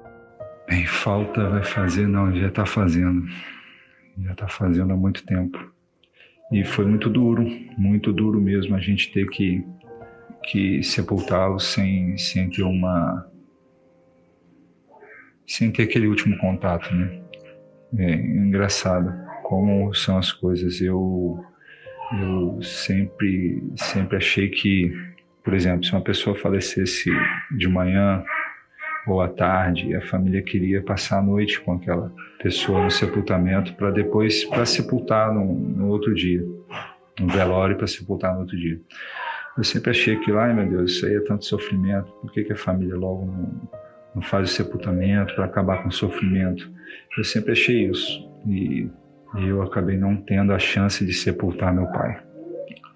Bem, 0.69 0.87
falta 0.87 1.49
vai 1.51 1.63
fazer, 1.63 2.09
não, 2.09 2.35
já 2.35 2.49
está 2.49 2.67
fazendo. 2.67 3.27
Já 4.19 4.33
está 4.33 4.49
fazendo 4.49 4.93
há 4.93 4.97
muito 4.97 5.25
tempo. 5.25 5.59
E 6.53 6.65
foi 6.65 6.85
muito 6.85 7.09
duro, 7.09 7.45
muito 7.77 8.13
duro 8.13 8.41
mesmo 8.41 8.75
a 8.75 8.81
gente 8.81 9.13
ter 9.13 9.29
que 9.31 9.65
que 10.47 10.83
sepultá-lo 10.83 11.59
sem, 11.59 12.17
sem 12.17 12.49
ter 12.51 12.63
uma. 12.63 13.27
sem 15.47 15.71
ter 15.71 15.85
aquele 15.85 16.07
último 16.07 16.37
contato, 16.39 16.95
né? 16.95 17.21
É 17.97 18.15
engraçado 18.15 19.13
como 19.45 19.95
são 19.95 20.19
as 20.19 20.33
coisas. 20.33 20.81
Eu, 20.81 21.43
eu 22.21 22.63
sempre, 22.63 23.63
sempre 23.77 24.17
achei 24.17 24.49
que, 24.49 24.93
por 25.43 25.55
exemplo, 25.55 25.85
se 25.85 25.93
uma 25.93 26.01
pessoa 26.01 26.37
falecesse 26.37 27.11
de 27.57 27.69
manhã 27.69 28.25
ou 29.07 29.21
à 29.21 29.29
tarde, 29.29 29.95
a 29.95 30.01
família 30.01 30.43
queria 30.43 30.83
passar 30.83 31.19
a 31.19 31.23
noite 31.23 31.61
com 31.61 31.75
aquela 31.75 32.13
pessoa 32.43 32.83
no 32.83 32.91
sepultamento 32.91 33.75
para 33.75 33.91
depois 33.91 34.45
para 34.47 34.65
sepultar 34.65 35.33
no, 35.33 35.45
no 35.45 35.89
outro 35.89 36.15
dia, 36.15 36.43
no 37.21 37.29
velório 37.29 37.77
para 37.77 37.87
sepultar 37.87 38.35
no 38.35 38.41
outro 38.41 38.57
dia. 38.57 38.81
Eu 39.57 39.63
sempre 39.65 39.91
achei 39.91 40.17
que, 40.17 40.33
ai 40.33 40.53
meu 40.53 40.69
Deus, 40.69 40.93
isso 40.93 41.07
aí 41.07 41.15
é 41.15 41.21
tanto 41.21 41.45
sofrimento, 41.45 42.11
por 42.21 42.33
que, 42.33 42.45
que 42.45 42.53
a 42.53 42.57
família 42.57 42.97
logo 42.97 43.25
não, 43.27 43.71
não 44.17 44.23
faz 44.23 44.51
o 44.51 44.53
sepultamento 44.53 45.35
para 45.35 45.45
acabar 45.45 45.83
com 45.83 45.89
o 45.89 45.93
sofrimento? 45.93 46.69
Eu 47.17 47.23
sempre 47.23 47.53
achei 47.53 47.89
isso 47.89 48.29
e, 48.47 48.89
e 49.37 49.49
eu 49.49 49.63
acabei 49.63 49.97
não 49.97 50.17
tendo 50.17 50.53
a 50.53 50.59
chance 50.59 51.05
de 51.07 51.13
sepultar 51.13 51.73
meu 51.73 51.87
pai. 51.87 52.21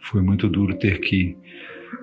Foi 0.02 0.20
muito 0.20 0.48
duro 0.48 0.76
ter 0.78 0.98
que 1.00 1.36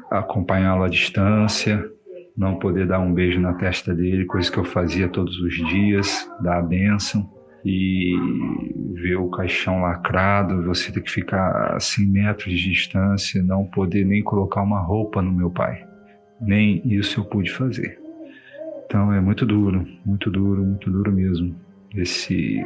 acompanhá-lo 0.10 0.84
à 0.84 0.88
distância, 0.88 1.92
não 2.38 2.58
poder 2.58 2.88
dar 2.88 3.00
um 3.00 3.14
beijo 3.14 3.40
na 3.40 3.54
testa 3.54 3.94
dele, 3.94 4.26
coisa 4.26 4.50
que 4.50 4.58
eu 4.58 4.64
fazia 4.64 5.10
todos 5.10 5.38
os 5.40 5.54
dias, 5.54 6.30
dar 6.42 6.60
a 6.60 6.62
bênção 6.62 7.35
e 7.66 8.14
ver 8.94 9.16
o 9.16 9.30
caixão 9.30 9.82
lacrado, 9.82 10.64
você 10.64 10.92
ter 10.92 11.02
que 11.02 11.10
ficar 11.10 11.76
a 11.76 11.80
100 11.80 12.06
metros 12.06 12.54
de 12.54 12.70
distância, 12.70 13.42
não 13.42 13.66
poder 13.66 14.06
nem 14.06 14.22
colocar 14.22 14.62
uma 14.62 14.80
roupa 14.80 15.20
no 15.20 15.32
meu 15.32 15.50
pai. 15.50 15.84
Nem 16.40 16.82
isso 16.86 17.20
eu 17.20 17.26
pude 17.26 17.52
fazer. 17.52 18.00
Então 18.86 19.12
é 19.12 19.20
muito 19.20 19.48
duro, 19.48 19.88
muito 20.06 20.30
duro, 20.30 20.64
muito 20.64 20.92
duro 20.92 21.12
mesmo. 21.12 21.56
Esse 21.96 22.64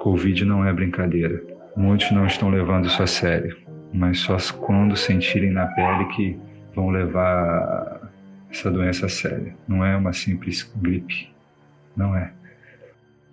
Covid 0.00 0.44
não 0.44 0.66
é 0.66 0.72
brincadeira. 0.72 1.42
Muitos 1.74 2.10
não 2.10 2.26
estão 2.26 2.50
levando 2.50 2.86
isso 2.86 3.02
a 3.02 3.06
sério, 3.06 3.56
mas 3.90 4.18
só 4.18 4.36
quando 4.60 4.96
sentirem 4.96 5.50
na 5.50 5.66
pele 5.68 6.04
que 6.14 6.38
vão 6.74 6.90
levar 6.90 8.12
essa 8.50 8.70
doença 8.70 9.06
a 9.06 9.08
sério. 9.08 9.54
Não 9.66 9.82
é 9.82 9.96
uma 9.96 10.12
simples 10.12 10.62
gripe. 10.76 11.32
Não 11.96 12.14
é. 12.14 12.32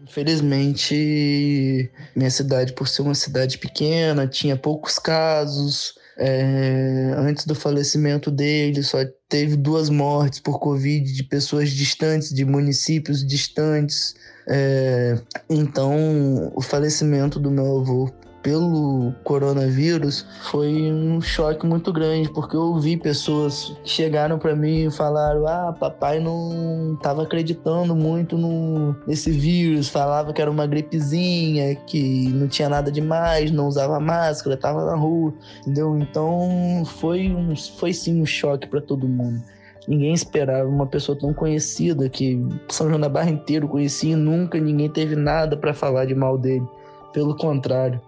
Infelizmente, 0.03 1.91
minha 2.15 2.31
cidade, 2.31 2.73
por 2.73 2.87
ser 2.87 3.03
uma 3.03 3.13
cidade 3.13 3.57
pequena, 3.57 4.27
tinha 4.27 4.57
poucos 4.57 4.97
casos. 4.97 5.93
É, 6.17 7.13
antes 7.17 7.45
do 7.45 7.55
falecimento 7.55 8.29
dele, 8.29 8.83
só 8.83 8.97
teve 9.29 9.55
duas 9.55 9.89
mortes 9.89 10.39
por 10.39 10.59
Covid 10.59 11.11
de 11.11 11.23
pessoas 11.23 11.69
distantes, 11.71 12.33
de 12.33 12.43
municípios 12.43 13.25
distantes. 13.25 14.15
É, 14.47 15.19
então, 15.49 16.51
o 16.55 16.61
falecimento 16.61 17.39
do 17.39 17.51
meu 17.51 17.79
avô 17.79 18.11
pelo 18.41 19.13
coronavírus 19.23 20.25
foi 20.49 20.91
um 20.91 21.21
choque 21.21 21.65
muito 21.65 21.93
grande, 21.93 22.29
porque 22.29 22.55
eu 22.55 22.61
ouvi 22.61 22.97
pessoas 22.97 23.75
que 23.83 23.89
chegaram 23.89 24.37
para 24.39 24.55
mim 24.55 24.87
e 24.87 24.91
falaram: 24.91 25.47
"Ah, 25.47 25.75
papai 25.77 26.19
não 26.19 26.93
estava 26.95 27.23
acreditando 27.23 27.95
muito 27.95 28.37
no 28.37 28.95
nesse 29.05 29.31
vírus, 29.31 29.89
falava 29.89 30.33
que 30.33 30.41
era 30.41 30.51
uma 30.51 30.65
gripezinha, 30.65 31.75
que 31.75 32.29
não 32.29 32.47
tinha 32.47 32.69
nada 32.69 32.91
demais, 32.91 33.51
não 33.51 33.67
usava 33.67 33.99
máscara, 33.99 34.55
estava 34.55 34.85
na 34.85 34.95
rua", 34.95 35.33
entendeu? 35.61 35.97
Então, 35.97 36.83
foi 36.85 37.29
um 37.29 37.55
foi 37.55 37.93
sim 37.93 38.21
um 38.21 38.25
choque 38.25 38.67
para 38.67 38.81
todo 38.81 39.07
mundo. 39.07 39.41
Ninguém 39.87 40.13
esperava 40.13 40.69
uma 40.69 40.85
pessoa 40.85 41.17
tão 41.17 41.33
conhecida 41.33 42.07
que 42.07 42.39
São 42.69 42.87
João 42.87 42.99
da 42.99 43.09
Barra 43.09 43.31
inteiro 43.31 43.67
conhecia 43.67 44.13
e 44.13 44.15
nunca 44.15 44.59
ninguém 44.59 44.87
teve 44.87 45.15
nada 45.15 45.57
para 45.57 45.73
falar 45.73 46.05
de 46.05 46.13
mal 46.13 46.37
dele. 46.37 46.65
Pelo 47.11 47.35
contrário, 47.35 47.99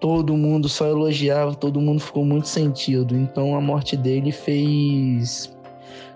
todo 0.00 0.36
mundo 0.36 0.68
só 0.68 0.86
elogiava, 0.86 1.54
todo 1.54 1.80
mundo 1.80 2.00
ficou 2.00 2.24
muito 2.24 2.48
sentido. 2.48 3.14
Então 3.14 3.54
a 3.54 3.60
morte 3.60 3.96
dele 3.96 4.32
fez 4.32 5.54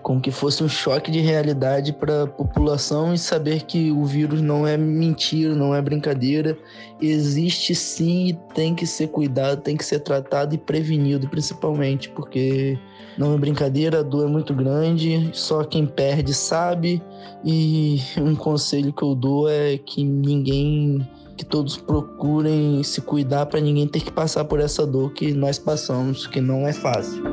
com 0.01 0.21
que 0.21 0.29
fosse 0.29 0.63
um 0.63 0.69
choque 0.69 1.09
de 1.09 1.19
realidade 1.19 1.91
para 1.91 2.23
a 2.23 2.27
população 2.27 3.11
e 3.11 3.17
saber 3.17 3.63
que 3.63 3.91
o 3.91 4.05
vírus 4.05 4.39
não 4.39 4.67
é 4.67 4.77
mentira, 4.77 5.55
não 5.55 5.73
é 5.73 5.81
brincadeira, 5.81 6.55
existe 7.01 7.73
sim 7.73 8.27
e 8.27 8.33
tem 8.53 8.75
que 8.75 8.85
ser 8.85 9.07
cuidado, 9.07 9.61
tem 9.61 9.75
que 9.75 9.83
ser 9.83 10.01
tratado 10.01 10.53
e 10.53 10.59
prevenido, 10.59 11.27
principalmente, 11.27 12.07
porque 12.09 12.77
não 13.17 13.33
é 13.33 13.37
brincadeira, 13.39 14.01
a 14.01 14.03
dor 14.03 14.27
é 14.27 14.29
muito 14.29 14.53
grande, 14.53 15.31
só 15.33 15.63
quem 15.63 15.87
perde 15.87 16.35
sabe. 16.35 17.01
E 17.43 17.99
um 18.21 18.35
conselho 18.35 18.93
que 18.93 19.03
eu 19.03 19.15
dou 19.15 19.49
é 19.49 19.77
que 19.79 20.03
ninguém 20.03 20.99
que 21.35 21.45
todos 21.45 21.77
procurem 21.77 22.81
se 22.83 23.01
cuidar 23.01 23.45
para 23.45 23.59
ninguém 23.59 23.87
ter 23.87 24.01
que 24.01 24.11
passar 24.11 24.45
por 24.45 24.59
essa 24.59 24.85
dor 24.85 25.11
que 25.11 25.33
nós 25.33 25.59
passamos, 25.59 26.25
que 26.25 26.39
não 26.39 26.67
é 26.67 26.73
fácil. 26.73 27.23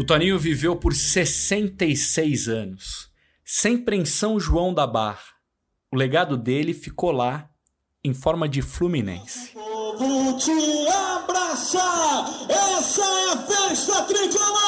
O 0.00 0.04
Toninho 0.04 0.38
viveu 0.38 0.76
por 0.76 0.94
66 0.94 2.48
anos, 2.48 3.10
sempre 3.44 3.96
em 3.96 4.04
São 4.06 4.40
João 4.40 4.72
da 4.72 4.86
Barra. 4.86 5.20
O 5.92 5.96
legado 5.96 6.38
dele 6.38 6.72
ficou 6.72 7.12
lá 7.12 7.50
em 8.02 8.14
forma 8.14 8.48
de 8.48 8.62
Fluminense. 8.62 9.52
Vou 9.98 10.38
te 10.38 10.52
abraçar, 10.88 12.46
essa 12.48 13.02
é 13.02 13.32
a 13.32 13.36
festa 13.36 14.02
tricolor! 14.04 14.59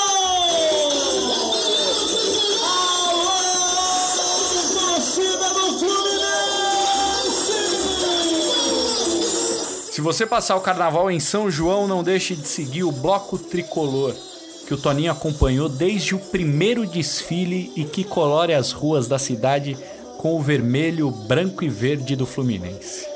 Você 10.02 10.26
passar 10.26 10.56
o 10.56 10.60
carnaval 10.60 11.10
em 11.10 11.20
São 11.20 11.50
João, 11.50 11.86
não 11.86 12.02
deixe 12.02 12.34
de 12.34 12.46
seguir 12.46 12.82
o 12.82 12.90
Bloco 12.90 13.38
Tricolor, 13.38 14.12
que 14.66 14.74
o 14.74 14.76
Toninho 14.76 15.12
acompanhou 15.12 15.68
desde 15.68 16.14
o 16.14 16.18
primeiro 16.18 16.84
desfile 16.84 17.72
e 17.76 17.84
que 17.84 18.02
colore 18.02 18.52
as 18.52 18.72
ruas 18.72 19.06
da 19.06 19.18
cidade 19.18 19.76
com 20.18 20.36
o 20.36 20.42
vermelho, 20.42 21.10
branco 21.10 21.64
e 21.64 21.68
verde 21.68 22.16
do 22.16 22.26
Fluminense. 22.26 23.06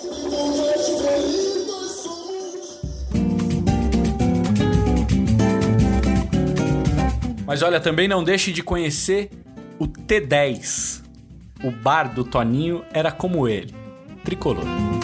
Mas 7.45 7.63
olha, 7.63 7.81
também 7.81 8.07
não 8.07 8.23
deixe 8.23 8.53
de 8.53 8.63
conhecer 8.63 9.31
o 9.79 9.87
T10. 9.87 11.03
O 11.65 11.71
bar 11.71 12.15
do 12.15 12.23
Toninho 12.23 12.85
era 12.93 13.11
como 13.11 13.49
ele, 13.49 13.75
tricolor. 14.25 14.96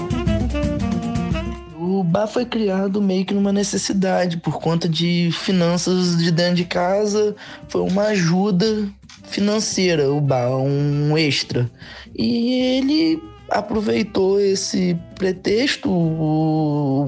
O 2.02 2.04
bar 2.04 2.26
foi 2.26 2.44
criado 2.44 3.00
meio 3.00 3.24
que 3.24 3.32
numa 3.32 3.52
necessidade, 3.52 4.36
por 4.36 4.58
conta 4.58 4.88
de 4.88 5.30
finanças 5.30 6.18
de 6.18 6.32
dentro 6.32 6.56
de 6.56 6.64
casa, 6.64 7.36
foi 7.68 7.80
uma 7.80 8.06
ajuda 8.06 8.88
financeira, 9.22 10.12
o 10.12 10.20
bar, 10.20 10.50
um 10.50 11.16
extra. 11.16 11.70
E 12.12 12.54
ele 12.54 13.22
aproveitou 13.48 14.40
esse 14.40 14.98
pretexto, 15.14 15.88
o, 15.88 17.06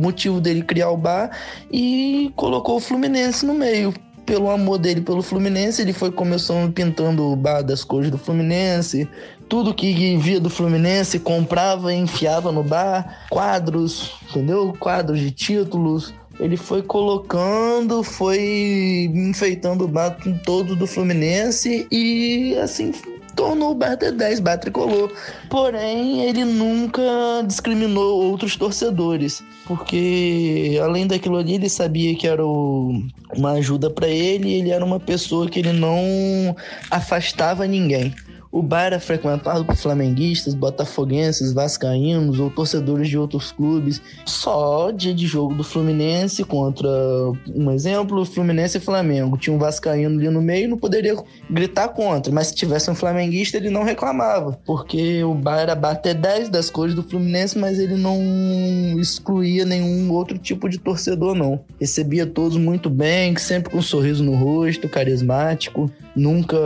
motivo 0.00 0.40
dele 0.40 0.62
criar 0.62 0.90
o 0.90 0.96
bar 0.96 1.36
e 1.68 2.30
colocou 2.36 2.76
o 2.76 2.80
Fluminense 2.80 3.44
no 3.44 3.52
meio 3.52 3.92
pelo 4.28 4.50
amor 4.50 4.76
dele 4.76 5.00
pelo 5.00 5.22
Fluminense, 5.22 5.80
ele 5.80 5.94
foi 5.94 6.12
começando 6.12 6.70
pintando 6.70 7.32
o 7.32 7.34
bar 7.34 7.62
das 7.62 7.82
cores 7.82 8.10
do 8.10 8.18
Fluminense, 8.18 9.08
tudo 9.48 9.72
que 9.72 10.18
via 10.18 10.38
do 10.38 10.50
Fluminense 10.50 11.18
comprava 11.18 11.94
e 11.94 11.96
enfiava 11.96 12.52
no 12.52 12.62
bar, 12.62 13.26
quadros, 13.30 14.12
entendeu? 14.28 14.76
Quadros 14.78 15.18
de 15.18 15.30
títulos. 15.30 16.12
Ele 16.38 16.58
foi 16.58 16.82
colocando, 16.82 18.02
foi 18.02 19.10
enfeitando 19.14 19.86
o 19.86 19.88
bar 19.88 20.18
todo 20.44 20.76
do 20.76 20.86
Fluminense 20.86 21.88
e 21.90 22.54
assim 22.62 22.92
tornou 23.38 23.70
o 23.70 23.74
bar 23.74 23.96
D10, 23.96 24.40
bar 24.40 24.58
tricolor. 24.58 25.12
Porém, 25.48 26.24
ele 26.24 26.44
nunca 26.44 27.02
discriminou 27.46 28.20
outros 28.24 28.56
torcedores, 28.56 29.44
porque 29.64 30.76
além 30.82 31.06
daquilo 31.06 31.36
ali, 31.36 31.54
ele 31.54 31.68
sabia 31.68 32.16
que 32.16 32.26
era 32.26 32.44
o, 32.44 33.00
uma 33.36 33.52
ajuda 33.52 33.88
para 33.88 34.08
ele 34.08 34.54
ele 34.54 34.70
era 34.70 34.84
uma 34.84 34.98
pessoa 34.98 35.48
que 35.48 35.60
ele 35.60 35.72
não 35.72 36.56
afastava 36.90 37.64
ninguém. 37.64 38.12
O 38.50 38.62
bar 38.62 38.84
era 38.84 39.00
frequentado 39.00 39.64
por 39.64 39.76
flamenguistas, 39.76 40.54
botafoguenses, 40.54 41.52
vascaínos 41.52 42.40
ou 42.40 42.50
torcedores 42.50 43.08
de 43.08 43.18
outros 43.18 43.52
clubes. 43.52 44.00
Só 44.24 44.90
dia 44.90 45.14
de 45.14 45.26
jogo 45.26 45.54
do 45.54 45.62
Fluminense 45.62 46.42
contra, 46.44 46.88
um 47.54 47.70
exemplo, 47.70 48.24
Fluminense 48.24 48.78
e 48.78 48.80
Flamengo. 48.80 49.36
Tinha 49.36 49.54
um 49.54 49.58
vascaíno 49.58 50.18
ali 50.18 50.30
no 50.30 50.40
meio, 50.40 50.68
não 50.68 50.78
poderia 50.78 51.14
gritar 51.50 51.88
contra, 51.88 52.32
mas 52.32 52.48
se 52.48 52.54
tivesse 52.54 52.90
um 52.90 52.94
flamenguista, 52.94 53.58
ele 53.58 53.68
não 53.68 53.82
reclamava, 53.82 54.58
porque 54.64 55.22
o 55.22 55.34
bar 55.34 55.60
era 55.60 55.74
bater 55.74 56.14
10 56.14 56.48
das 56.48 56.70
cores 56.70 56.94
do 56.94 57.02
Fluminense, 57.02 57.58
mas 57.58 57.78
ele 57.78 57.96
não 57.96 58.18
excluía 58.98 59.64
nenhum 59.64 60.10
outro 60.12 60.38
tipo 60.38 60.68
de 60.68 60.78
torcedor, 60.78 61.34
não. 61.34 61.60
Recebia 61.78 62.26
todos 62.26 62.56
muito 62.56 62.88
bem, 62.88 63.36
sempre 63.36 63.70
com 63.70 63.78
um 63.78 63.82
sorriso 63.82 64.24
no 64.24 64.34
rosto, 64.34 64.88
carismático, 64.88 65.90
nunca 66.16 66.56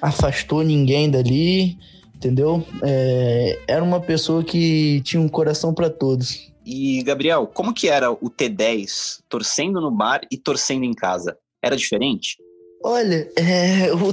afastou 0.00 0.62
ninguém 0.62 1.10
dali, 1.10 1.78
entendeu? 2.14 2.64
É, 2.82 3.58
era 3.66 3.82
uma 3.82 4.00
pessoa 4.00 4.42
que 4.42 5.00
tinha 5.02 5.20
um 5.20 5.28
coração 5.28 5.74
para 5.74 5.90
todos. 5.90 6.50
E, 6.64 7.02
Gabriel, 7.02 7.46
como 7.46 7.72
que 7.72 7.88
era 7.88 8.12
o 8.12 8.30
T10 8.30 9.20
torcendo 9.28 9.80
no 9.80 9.90
bar 9.90 10.20
e 10.30 10.36
torcendo 10.36 10.84
em 10.84 10.92
casa? 10.92 11.36
Era 11.62 11.76
diferente? 11.76 12.36
Olha, 12.82 13.28
é, 13.36 13.92
o 13.92 14.12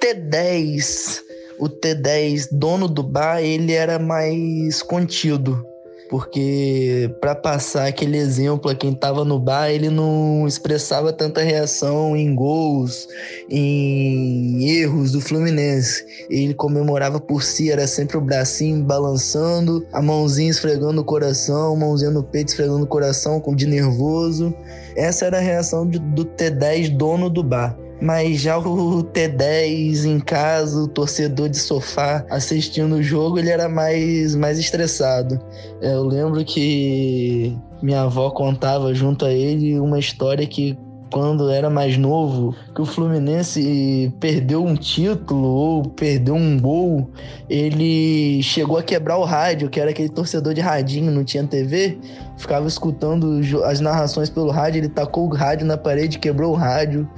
T10, 0.00 1.20
o 1.58 1.68
T10 1.68 2.48
dono 2.52 2.88
do 2.88 3.02
bar, 3.02 3.42
ele 3.42 3.72
era 3.72 3.98
mais 3.98 4.82
contido 4.82 5.64
porque 6.08 7.14
para 7.20 7.34
passar 7.34 7.86
aquele 7.86 8.16
exemplo 8.16 8.70
a 8.70 8.74
quem 8.74 8.92
estava 8.92 9.24
no 9.24 9.38
bar, 9.38 9.70
ele 9.70 9.90
não 9.90 10.46
expressava 10.46 11.12
tanta 11.12 11.42
reação 11.42 12.16
em 12.16 12.34
gols, 12.34 13.08
em 13.50 14.64
erros 14.68 15.12
do 15.12 15.20
Fluminense. 15.20 16.04
Ele 16.30 16.54
comemorava 16.54 17.20
por 17.20 17.42
si, 17.42 17.70
era 17.70 17.86
sempre 17.86 18.16
o 18.16 18.20
bracinho 18.20 18.82
balançando, 18.82 19.86
a 19.92 20.00
mãozinha 20.00 20.50
esfregando 20.50 21.00
o 21.00 21.04
coração, 21.04 21.76
mãozinha 21.76 22.10
no 22.10 22.22
peito 22.22 22.48
esfregando 22.48 22.84
o 22.84 22.88
coração 22.88 23.42
de 23.54 23.66
nervoso. 23.66 24.54
Essa 24.96 25.26
era 25.26 25.38
a 25.38 25.40
reação 25.40 25.86
do 25.86 26.24
T10 26.24 26.96
dono 26.96 27.30
do 27.30 27.42
bar. 27.42 27.76
Mas 28.00 28.40
já 28.40 28.58
o 28.58 29.02
T10 29.02 30.04
em 30.04 30.20
casa, 30.20 30.82
o 30.82 30.88
torcedor 30.88 31.48
de 31.48 31.58
sofá 31.58 32.24
assistindo 32.30 32.96
o 32.96 33.02
jogo, 33.02 33.38
ele 33.38 33.50
era 33.50 33.68
mais, 33.68 34.34
mais 34.36 34.58
estressado. 34.58 35.40
Eu 35.82 36.04
lembro 36.04 36.44
que 36.44 37.56
minha 37.82 38.02
avó 38.02 38.30
contava 38.30 38.94
junto 38.94 39.24
a 39.24 39.32
ele 39.32 39.78
uma 39.80 39.98
história 39.98 40.46
que 40.46 40.78
quando 41.10 41.50
era 41.50 41.70
mais 41.70 41.96
novo, 41.96 42.54
que 42.74 42.82
o 42.82 42.86
Fluminense 42.86 44.12
perdeu 44.20 44.64
um 44.64 44.74
título 44.74 45.48
ou 45.48 45.82
perdeu 45.82 46.34
um 46.34 46.58
gol, 46.60 47.10
ele 47.48 48.42
chegou 48.42 48.76
a 48.76 48.82
quebrar 48.82 49.16
o 49.16 49.24
rádio, 49.24 49.70
que 49.70 49.80
era 49.80 49.90
aquele 49.90 50.08
torcedor 50.08 50.54
de 50.54 50.60
radinho, 50.60 51.10
não 51.10 51.24
tinha 51.24 51.44
TV, 51.44 51.98
ficava 52.36 52.66
escutando 52.66 53.40
as 53.64 53.80
narrações 53.80 54.28
pelo 54.28 54.50
rádio, 54.50 54.80
ele 54.80 54.88
tacou 54.88 55.26
o 55.26 55.34
rádio 55.34 55.66
na 55.66 55.76
parede, 55.76 56.18
quebrou 56.18 56.52
o 56.52 56.56
rádio. 56.56 57.08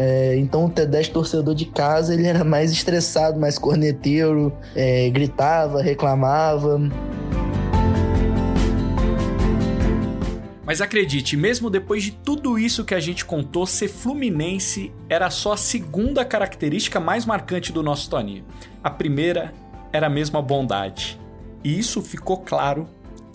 É, 0.00 0.36
então 0.36 0.66
o 0.66 0.70
T10 0.70 1.10
torcedor 1.10 1.56
de 1.56 1.64
casa 1.64 2.14
ele 2.14 2.24
era 2.24 2.44
mais 2.44 2.70
estressado, 2.70 3.40
mais 3.40 3.58
corneteiro, 3.58 4.52
é, 4.76 5.10
gritava, 5.10 5.82
reclamava. 5.82 6.80
Mas 10.64 10.80
acredite, 10.80 11.36
mesmo 11.36 11.68
depois 11.68 12.04
de 12.04 12.12
tudo 12.12 12.58
isso 12.58 12.84
que 12.84 12.94
a 12.94 13.00
gente 13.00 13.24
contou, 13.24 13.66
ser 13.66 13.88
fluminense 13.88 14.92
era 15.08 15.30
só 15.30 15.54
a 15.54 15.56
segunda 15.56 16.24
característica 16.24 17.00
mais 17.00 17.26
marcante 17.26 17.72
do 17.72 17.82
nosso 17.82 18.08
Toninho. 18.08 18.44
A 18.84 18.90
primeira 18.90 19.52
era 19.92 20.08
mesmo 20.08 20.38
a 20.38 20.42
bondade. 20.42 21.18
E 21.64 21.76
isso 21.76 22.00
ficou 22.02 22.36
claro 22.36 22.86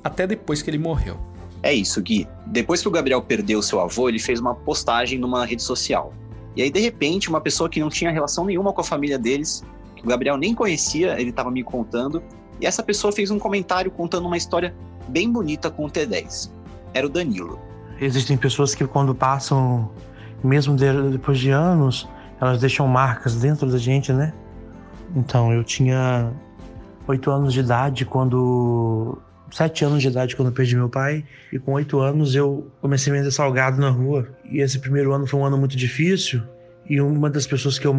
até 0.01 0.25
depois 0.25 0.61
que 0.61 0.69
ele 0.69 0.77
morreu. 0.77 1.19
É 1.61 1.73
isso, 1.73 2.01
Gui. 2.01 2.27
Depois 2.45 2.81
que 2.81 2.87
o 2.87 2.91
Gabriel 2.91 3.21
perdeu 3.21 3.61
seu 3.61 3.79
avô, 3.79 4.07
ele 4.07 4.19
fez 4.19 4.39
uma 4.39 4.53
postagem 4.53 5.17
numa 5.17 5.45
rede 5.45 5.63
social. 5.63 6.13
E 6.55 6.61
aí, 6.61 6.69
de 6.69 6.79
repente, 6.79 7.29
uma 7.29 7.41
pessoa 7.41 7.69
que 7.69 7.79
não 7.79 7.89
tinha 7.89 8.11
relação 8.11 8.45
nenhuma 8.45 8.71
com 8.73 8.81
a 8.81 8.83
família 8.83 9.17
deles, 9.17 9.63
que 9.95 10.03
o 10.03 10.07
Gabriel 10.07 10.37
nem 10.37 10.53
conhecia, 10.53 11.19
ele 11.19 11.31
estava 11.31 11.49
me 11.49 11.63
contando, 11.63 12.21
e 12.61 12.65
essa 12.65 12.83
pessoa 12.83 13.11
fez 13.11 13.31
um 13.31 13.39
comentário 13.39 13.89
contando 13.89 14.27
uma 14.27 14.37
história 14.37 14.75
bem 15.07 15.31
bonita 15.31 15.71
com 15.71 15.85
o 15.85 15.89
T10. 15.89 16.51
Era 16.93 17.07
o 17.07 17.09
Danilo. 17.09 17.59
Existem 17.99 18.37
pessoas 18.37 18.75
que, 18.75 18.85
quando 18.85 19.15
passam, 19.15 19.89
mesmo 20.43 20.75
depois 20.75 21.39
de 21.39 21.49
anos, 21.49 22.07
elas 22.39 22.59
deixam 22.59 22.87
marcas 22.87 23.35
dentro 23.35 23.69
da 23.69 23.77
gente, 23.77 24.13
né? 24.13 24.33
Então, 25.15 25.51
eu 25.51 25.63
tinha 25.63 26.31
oito 27.07 27.31
anos 27.31 27.53
de 27.53 27.59
idade 27.59 28.05
quando 28.05 29.17
sete 29.53 29.85
anos 29.85 30.01
de 30.01 30.07
idade 30.07 30.35
quando 30.35 30.49
eu 30.49 30.53
perdi 30.53 30.75
meu 30.75 30.89
pai. 30.89 31.23
E 31.51 31.59
com 31.59 31.73
oito 31.73 31.99
anos 31.99 32.35
eu 32.35 32.71
comecei 32.81 33.13
a 33.13 33.15
vender 33.15 33.31
salgado 33.31 33.79
na 33.79 33.89
rua. 33.89 34.27
E 34.51 34.59
esse 34.59 34.79
primeiro 34.79 35.13
ano 35.13 35.27
foi 35.27 35.39
um 35.39 35.45
ano 35.45 35.57
muito 35.57 35.77
difícil. 35.77 36.41
E 36.89 36.99
uma 36.99 37.29
das 37.29 37.47
pessoas 37.47 37.79
que 37.79 37.87
eu 37.87 37.95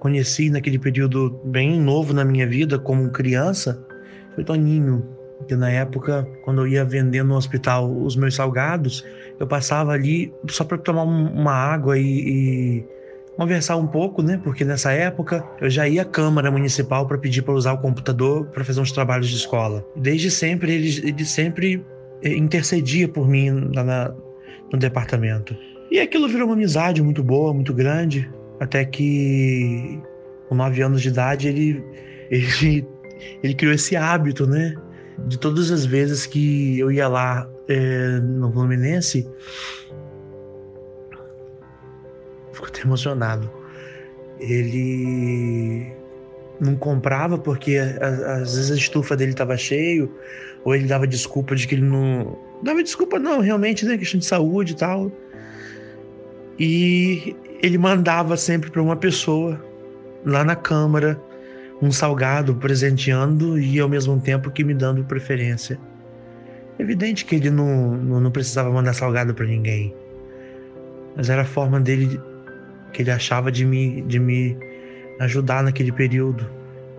conheci 0.00 0.50
naquele 0.50 0.78
período 0.78 1.40
bem 1.44 1.80
novo 1.80 2.12
na 2.12 2.24
minha 2.24 2.46
vida, 2.46 2.78
como 2.78 3.10
criança, 3.10 3.80
foi 4.34 4.42
Toninho. 4.42 5.06
Que 5.46 5.54
na 5.54 5.70
época, 5.70 6.26
quando 6.44 6.62
eu 6.62 6.66
ia 6.66 6.84
vendendo 6.84 7.28
no 7.28 7.36
hospital 7.36 7.92
os 7.92 8.16
meus 8.16 8.34
salgados, 8.34 9.04
eu 9.38 9.46
passava 9.46 9.92
ali 9.92 10.32
só 10.48 10.64
para 10.64 10.78
tomar 10.78 11.02
uma 11.02 11.52
água 11.52 11.98
e, 11.98 12.04
e 12.04 12.84
conversar 13.36 13.76
um 13.76 13.86
pouco, 13.86 14.22
né? 14.22 14.40
Porque 14.42 14.64
nessa 14.64 14.92
época 14.92 15.44
eu 15.60 15.68
já 15.68 15.86
ia 15.86 16.02
à 16.02 16.04
Câmara 16.04 16.50
Municipal 16.50 17.06
para 17.06 17.18
pedir 17.18 17.42
para 17.42 17.54
usar 17.54 17.74
o 17.74 17.78
computador 17.78 18.46
para 18.46 18.64
fazer 18.64 18.80
uns 18.80 18.92
trabalhos 18.92 19.28
de 19.28 19.36
escola. 19.36 19.84
Desde 19.94 20.30
sempre 20.30 20.72
ele, 20.72 21.08
ele 21.08 21.24
sempre 21.24 21.84
eh, 22.22 22.34
intercedia 22.34 23.06
por 23.06 23.28
mim 23.28 23.50
na, 23.50 24.14
no 24.72 24.78
departamento. 24.78 25.56
E 25.90 26.00
aquilo 26.00 26.28
virou 26.28 26.48
uma 26.48 26.54
amizade 26.54 27.02
muito 27.02 27.22
boa, 27.22 27.52
muito 27.52 27.72
grande, 27.72 28.28
até 28.58 28.84
que 28.84 30.00
com 30.48 30.54
nove 30.54 30.82
anos 30.82 31.02
de 31.02 31.08
idade 31.08 31.48
ele, 31.48 31.84
ele, 32.30 32.86
ele 33.42 33.54
criou 33.54 33.74
esse 33.74 33.96
hábito, 33.96 34.46
né? 34.46 34.74
De 35.26 35.38
todas 35.38 35.70
as 35.70 35.84
vezes 35.84 36.26
que 36.26 36.78
eu 36.78 36.90
ia 36.90 37.08
lá 37.08 37.48
é, 37.68 38.20
no 38.20 38.52
Fluminense, 38.52 39.26
Fico 42.56 42.68
até 42.68 42.80
emocionado. 42.82 43.50
Ele 44.40 45.92
não 46.58 46.74
comprava 46.74 47.36
porque 47.36 47.76
às 47.76 48.56
vezes 48.56 48.70
a 48.70 48.74
estufa 48.74 49.14
dele 49.14 49.32
estava 49.32 49.56
cheio, 49.58 50.10
ou 50.64 50.74
ele 50.74 50.86
dava 50.86 51.06
desculpa 51.06 51.54
de 51.54 51.68
que 51.68 51.74
ele 51.74 51.84
não. 51.84 52.38
Dava 52.62 52.82
desculpa, 52.82 53.18
não, 53.18 53.40
realmente, 53.40 53.84
né? 53.84 53.98
Questão 53.98 54.18
de 54.18 54.24
saúde 54.24 54.72
e 54.72 54.76
tal. 54.76 55.12
E 56.58 57.36
ele 57.62 57.76
mandava 57.76 58.38
sempre 58.38 58.70
para 58.70 58.80
uma 58.80 58.96
pessoa 58.96 59.62
lá 60.24 60.42
na 60.42 60.56
Câmara 60.56 61.20
um 61.82 61.92
salgado 61.92 62.54
presenteando 62.54 63.58
e 63.58 63.78
ao 63.78 63.88
mesmo 63.88 64.18
tempo 64.18 64.50
que 64.50 64.64
me 64.64 64.72
dando 64.72 65.04
preferência. 65.04 65.78
Evidente 66.78 67.26
que 67.26 67.34
ele 67.34 67.50
não, 67.50 67.94
não, 67.98 68.20
não 68.20 68.30
precisava 68.30 68.70
mandar 68.70 68.94
salgado 68.94 69.34
para 69.34 69.44
ninguém, 69.44 69.94
mas 71.14 71.28
era 71.28 71.42
a 71.42 71.44
forma 71.44 71.78
dele 71.78 72.18
que 72.92 73.02
ele 73.02 73.10
achava 73.10 73.50
de 73.50 73.64
me, 73.64 74.02
de 74.02 74.18
me 74.18 74.56
ajudar 75.20 75.62
naquele 75.62 75.92
período. 75.92 76.48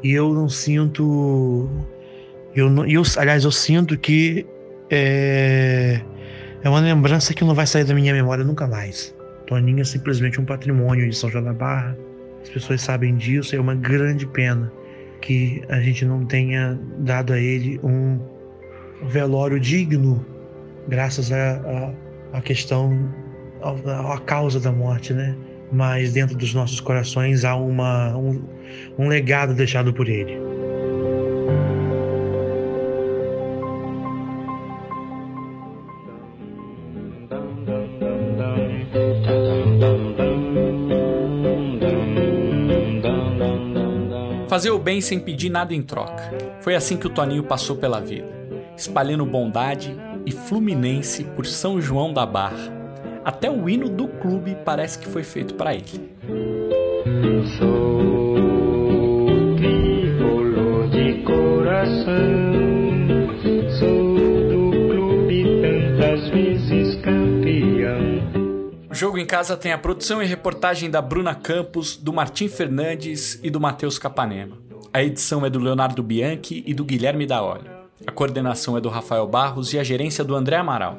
E 0.04 0.12
eu 0.12 0.34
não 0.34 0.48
sinto. 0.48 1.70
Eu, 2.56 2.70
não, 2.70 2.86
eu, 2.86 3.02
aliás, 3.18 3.44
eu 3.44 3.52
sinto 3.52 3.98
que 3.98 4.46
é, 4.90 6.02
é 6.64 6.70
uma 6.70 6.80
lembrança 6.80 7.34
que 7.34 7.44
não 7.44 7.54
vai 7.54 7.68
sair 7.68 7.84
da 7.84 7.94
minha 7.94 8.14
memória 8.14 8.44
nunca 8.44 8.68
mais. 8.68 9.16
Toninho 9.46 9.82
é 9.82 9.84
simplesmente 9.84 10.40
um 10.40 10.46
patrimônio 10.46 11.10
de 11.10 11.16
São 11.16 11.30
João 11.30 11.44
da 11.44 11.54
Barra. 11.54 11.98
As 12.42 12.50
pessoas 12.50 12.82
sabem 12.82 13.16
disso, 13.16 13.56
é 13.56 13.60
uma 13.60 13.76
grande 13.76 14.26
pena 14.28 14.72
que 15.22 15.64
a 15.70 15.80
gente 15.80 16.06
não 16.06 16.26
tenha 16.26 16.80
dado 17.00 17.34
a 17.34 17.40
ele 17.40 17.80
um 17.84 18.20
velório 19.08 19.60
digno, 19.60 20.26
graças 20.88 21.32
à 21.32 21.94
a, 22.34 22.38
a, 22.38 22.42
questão, 22.42 23.14
à 23.62 24.18
causa 24.20 24.60
da 24.60 24.72
morte, 24.72 25.14
né? 25.14 25.36
Mas 25.72 26.14
dentro 26.14 26.36
dos 26.38 26.54
nossos 26.54 26.80
corações 26.80 27.44
há 27.44 27.56
uma, 27.56 28.16
um, 28.16 28.42
um 28.98 29.08
legado 29.08 29.54
deixado 29.54 29.94
por 29.94 30.08
ele. 30.08 30.48
Fazer 44.48 44.72
o 44.72 44.80
bem 44.80 45.02
sem 45.02 45.20
pedir 45.20 45.50
nada 45.50 45.74
em 45.76 45.84
troca. 45.84 46.32
Foi 46.62 46.74
assim 46.74 46.98
que 46.98 47.06
o 47.06 47.12
Toninho 47.12 47.44
passou 47.44 47.76
pela 47.76 48.00
vida, 48.00 48.28
espalhando 48.76 49.24
bondade 49.24 49.96
e 50.26 50.32
fluminense 50.32 51.24
por 51.24 51.46
São 51.46 51.80
João 51.80 52.12
da 52.12 52.26
Barra. 52.26 52.77
Até 53.28 53.52
o 53.52 53.68
hino 53.68 53.90
do 53.90 54.08
clube 54.08 54.58
parece 54.64 54.98
que 54.98 55.06
foi 55.06 55.22
feito 55.22 55.56
para 55.56 55.76
ele. 55.76 55.84
Sou 57.60 58.34
tricolor 59.58 60.88
de 60.90 61.24
coração, 61.26 62.16
sou 63.78 64.16
do 64.48 64.72
clube 64.88 65.44
tantas 65.62 66.30
vezes 66.30 66.96
campeão. 67.02 68.32
Jogo 68.92 69.18
em 69.18 69.26
Casa 69.26 69.58
tem 69.58 69.74
a 69.74 69.78
produção 69.78 70.24
e 70.24 70.26
reportagem 70.26 70.90
da 70.90 71.02
Bruna 71.02 71.36
Campos, 71.36 71.98
do 71.98 72.14
Martim 72.14 72.48
Fernandes 72.48 73.42
e 73.44 73.50
do 73.50 73.60
Matheus 73.60 74.00
Capanema. 74.00 74.58
A 74.94 75.04
edição 75.04 75.46
é 75.46 75.50
do 75.50 75.60
Leonardo 75.60 76.02
Bianchi 76.02 76.64
e 76.66 76.74
do 76.74 76.86
Guilherme 76.86 77.26
Daolio. 77.26 77.70
A 78.08 78.12
coordenação 78.14 78.78
é 78.78 78.80
do 78.80 78.88
Rafael 78.88 79.28
Barros 79.28 79.74
e 79.74 79.80
a 79.80 79.84
gerência 79.84 80.24
do 80.24 80.34
André 80.34 80.56
Amaral. 80.56 80.98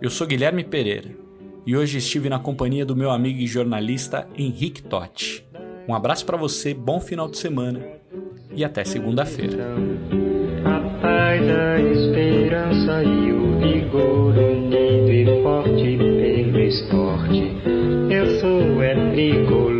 Eu 0.00 0.08
sou 0.08 0.24
Guilherme 0.24 0.62
Pereira 0.62 1.23
e 1.66 1.76
hoje 1.76 1.98
estive 1.98 2.28
na 2.28 2.38
companhia 2.38 2.84
do 2.84 2.96
meu 2.96 3.10
amigo 3.10 3.40
e 3.40 3.46
jornalista 3.46 4.28
Henrique 4.36 4.82
Totti. 4.82 5.44
Um 5.88 5.94
abraço 5.94 6.24
para 6.24 6.36
você, 6.36 6.74
bom 6.74 7.00
final 7.00 7.28
de 7.28 7.38
semana 7.38 7.80
e 8.54 8.64
até 8.64 8.84
segunda-feira. 8.84 9.56
Eu 18.10 18.40
sou 18.40 18.82
é 18.82 19.10
tricolor. 19.12 19.73